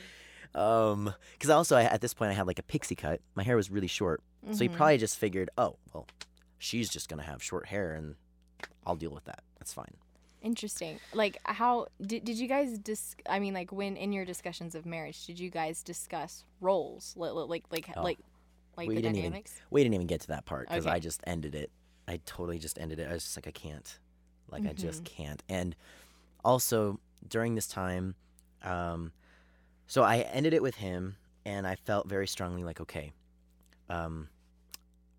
[0.54, 3.20] Um, because also I, at this point I had like a pixie cut.
[3.34, 4.62] My hair was really short, so Mm-hmm.
[4.62, 6.06] he probably just figured, oh, well,
[6.58, 8.14] she's just gonna have short hair, and
[8.86, 9.42] I'll deal with that.
[9.58, 9.94] That's fine.
[10.44, 11.00] Interesting.
[11.12, 13.16] Like, how did did you guys dis?
[13.28, 17.32] I mean, like, when in your discussions of marriage, did you guys discuss roles, like,
[17.48, 18.02] like, like, Oh.
[18.02, 18.20] like,
[18.76, 19.52] like we the didn't dynamics?
[19.52, 20.94] even we didn't even get to that part because Okay.
[20.94, 21.70] I just ended it.
[22.06, 23.08] I totally just ended it.
[23.08, 23.98] I was just like, I can't,
[24.50, 25.04] like, I just Mm-hmm.
[25.04, 25.42] can't.
[25.48, 25.74] And
[26.44, 28.14] also during this time,
[28.62, 29.12] um,
[29.86, 31.16] so I ended it with him,
[31.46, 33.12] and I felt very strongly like, okay,
[33.88, 34.28] um,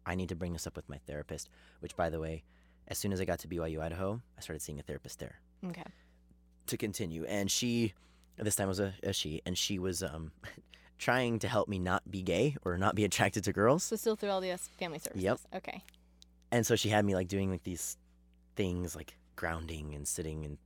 [0.05, 1.49] I need to bring this up with my therapist.
[1.79, 2.43] Which, by the way,
[2.87, 5.83] as soon as I got to BYU Idaho, I started seeing a therapist there Okay.
[6.67, 7.25] to continue.
[7.25, 7.93] And she,
[8.37, 10.31] this time was a, a she, and she was um,
[10.97, 13.83] trying to help me not be gay or not be attracted to girls.
[13.83, 15.23] So still through LDS family services.
[15.23, 15.39] Yep.
[15.55, 15.83] Okay.
[16.51, 17.97] And so she had me like doing like these
[18.55, 20.57] things like grounding and sitting and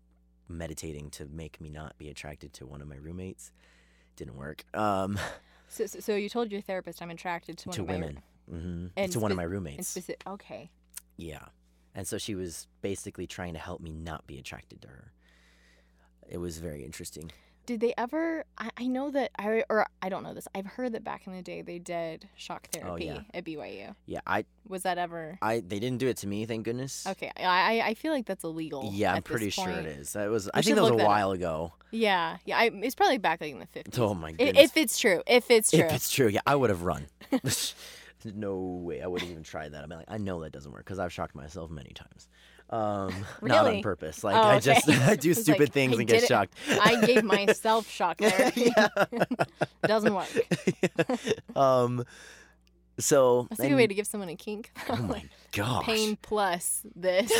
[0.48, 3.52] meditating to make me not be attracted to one of my roommates.
[4.16, 4.66] Didn't work.
[4.74, 5.18] Um,
[5.72, 8.20] So, so, so you told your therapist I'm attracted to one to of my women.
[8.50, 9.88] hmm And to one of spe- my roommates.
[9.88, 10.24] specific.
[10.26, 10.72] Okay.
[11.16, 11.46] Yeah.
[11.96, 15.12] And so she was basically trying to help me not be attracted to her.
[16.28, 17.32] It was very interesting.
[17.66, 18.46] Did they ever?
[18.58, 20.48] I, I know that I or I don't know this.
[20.56, 23.22] I've heard that back in the day they did shock oh, therapy Oh, yeah.
[23.32, 23.96] at BYU.
[24.08, 25.38] Yeah, I, Was that ever?
[25.40, 27.06] I, they didn't do it to me, thank goodness.
[27.06, 27.44] Okay, I
[27.80, 28.90] I- I feel like that's illegal.
[28.92, 30.14] Yeah, I'm pretty sure it is.
[30.14, 30.50] That was.
[30.52, 31.08] I think that was a that up.
[31.08, 31.74] while ago.
[31.92, 32.58] Yeah, yeah.
[32.58, 34.00] I, it's probably back like in the oh fifties.
[34.00, 34.64] Oh my goodness.
[34.66, 35.82] If it's true, if it's true.
[35.82, 37.06] If it's true, yeah, I would have run.
[38.26, 39.84] no way, I wouldn't even try that.
[39.84, 42.28] I mean, like, I know that doesn't work because I've shocked myself many times.
[42.70, 44.24] Um, not on purpose.
[44.24, 44.90] Like Oh, I just.
[44.90, 46.54] I do stupid like, things I and get shocked.
[46.70, 48.72] I gave myself shock therapy.
[49.84, 50.28] Doesn't work.
[51.56, 52.06] um.
[53.00, 53.48] So.
[53.50, 54.72] That's a good way to give someone a kink.
[54.90, 55.86] Oh my gosh.
[55.86, 57.32] Pain plus this.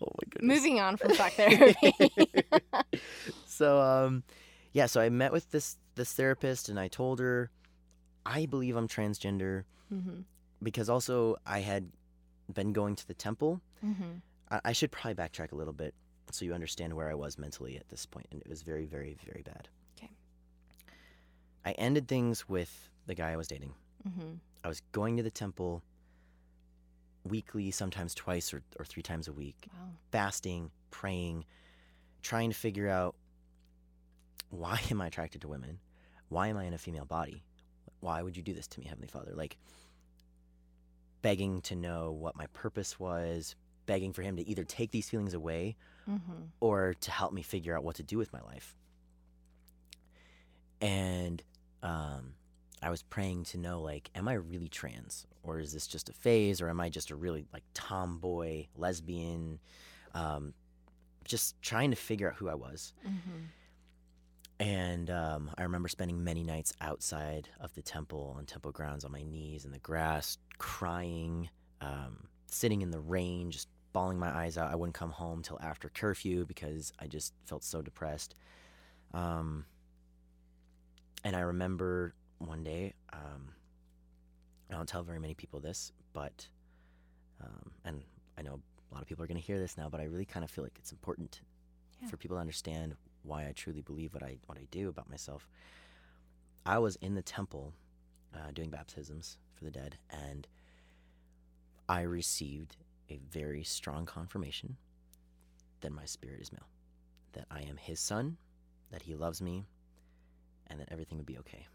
[0.00, 0.56] Oh my goodness.
[0.56, 1.94] Moving on from shock therapy.
[3.44, 4.22] so um
[4.72, 7.50] yeah so i met with this this therapist and i told her
[8.26, 10.20] i believe i'm transgender hmm
[10.62, 11.90] because also i had
[12.52, 14.14] been going to the temple hmm
[14.50, 15.94] I, I should probably backtrack a little bit
[16.30, 19.16] so you understand where i was mentally at this point and it was very very
[19.24, 20.10] very bad Okay.
[21.64, 23.74] i ended things with the guy i was dating
[24.16, 25.82] hmm i was going to the temple
[27.24, 29.88] weekly sometimes twice or, or three times a week Wow.
[30.10, 31.44] fasting, praying,
[32.22, 33.14] trying to figure out
[34.50, 35.78] why am I attracted to women?
[36.28, 37.42] Why am I in a female body?
[38.02, 39.32] Why would you do this to me, Heavenly Father?
[39.34, 39.56] Like
[41.22, 43.54] begging to know what my purpose was,
[43.86, 46.18] begging for him to either take these feelings away hmm
[46.60, 48.76] or to help me figure out what to do with my life.
[50.80, 51.42] And
[51.82, 52.34] um,
[52.82, 56.12] I was praying to know, like, am I really trans, or is this just a
[56.12, 59.60] phase, or am I just a really like tomboy, lesbian?
[60.14, 60.54] Um,
[61.24, 62.92] just trying to figure out who I was.
[63.04, 63.44] hmm
[64.62, 69.10] And um, I remember spending many nights outside of the temple, on temple grounds, on
[69.10, 71.48] my knees in the grass, crying,
[71.80, 74.70] um, sitting in the rain, just bawling my eyes out.
[74.70, 78.36] I wouldn't come home till after curfew because I just felt so depressed.
[79.12, 79.64] Um,
[81.24, 83.48] and I remember one day, um,
[84.70, 86.46] I don't tell very many people this, but,
[87.42, 88.02] um, and
[88.38, 88.60] I know
[88.90, 90.50] a lot of people are going to hear this now, but I really kind of
[90.52, 91.40] feel like it's important
[92.00, 92.06] Yeah.
[92.08, 95.48] for people to understand why I truly believe what I what I do about myself.
[96.64, 97.72] I was in the temple
[98.34, 100.46] uh, doing baptisms for the dead, and
[101.88, 102.76] I received
[103.10, 104.76] a very strong confirmation
[105.80, 106.68] that my spirit is male,
[107.32, 108.36] that I am His son,
[108.90, 109.66] that He loves me,
[110.68, 111.66] and that everything would be okay.